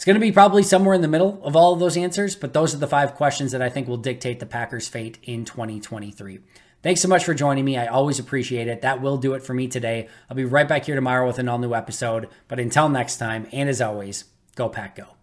it's 0.00 0.06
going 0.06 0.14
to 0.14 0.18
be 0.20 0.32
probably 0.32 0.62
somewhere 0.62 0.94
in 0.94 1.02
the 1.02 1.08
middle 1.08 1.38
of 1.44 1.54
all 1.54 1.74
of 1.74 1.78
those 1.78 1.98
answers, 1.98 2.34
but 2.34 2.54
those 2.54 2.74
are 2.74 2.78
the 2.78 2.86
five 2.86 3.16
questions 3.16 3.52
that 3.52 3.60
I 3.60 3.68
think 3.68 3.86
will 3.86 3.98
dictate 3.98 4.40
the 4.40 4.46
Packers' 4.46 4.88
fate 4.88 5.18
in 5.24 5.44
2023. 5.44 6.38
Thanks 6.82 7.02
so 7.02 7.08
much 7.08 7.22
for 7.22 7.34
joining 7.34 7.66
me. 7.66 7.76
I 7.76 7.86
always 7.86 8.18
appreciate 8.18 8.66
it. 8.66 8.80
That 8.80 9.02
will 9.02 9.18
do 9.18 9.34
it 9.34 9.42
for 9.42 9.52
me 9.52 9.68
today. 9.68 10.08
I'll 10.30 10.36
be 10.38 10.46
right 10.46 10.66
back 10.66 10.86
here 10.86 10.94
tomorrow 10.94 11.26
with 11.26 11.38
an 11.38 11.50
all 11.50 11.58
new 11.58 11.74
episode. 11.74 12.30
But 12.48 12.58
until 12.58 12.88
next 12.88 13.18
time, 13.18 13.46
and 13.52 13.68
as 13.68 13.82
always, 13.82 14.24
go 14.54 14.70
Pack 14.70 14.96
Go. 14.96 15.19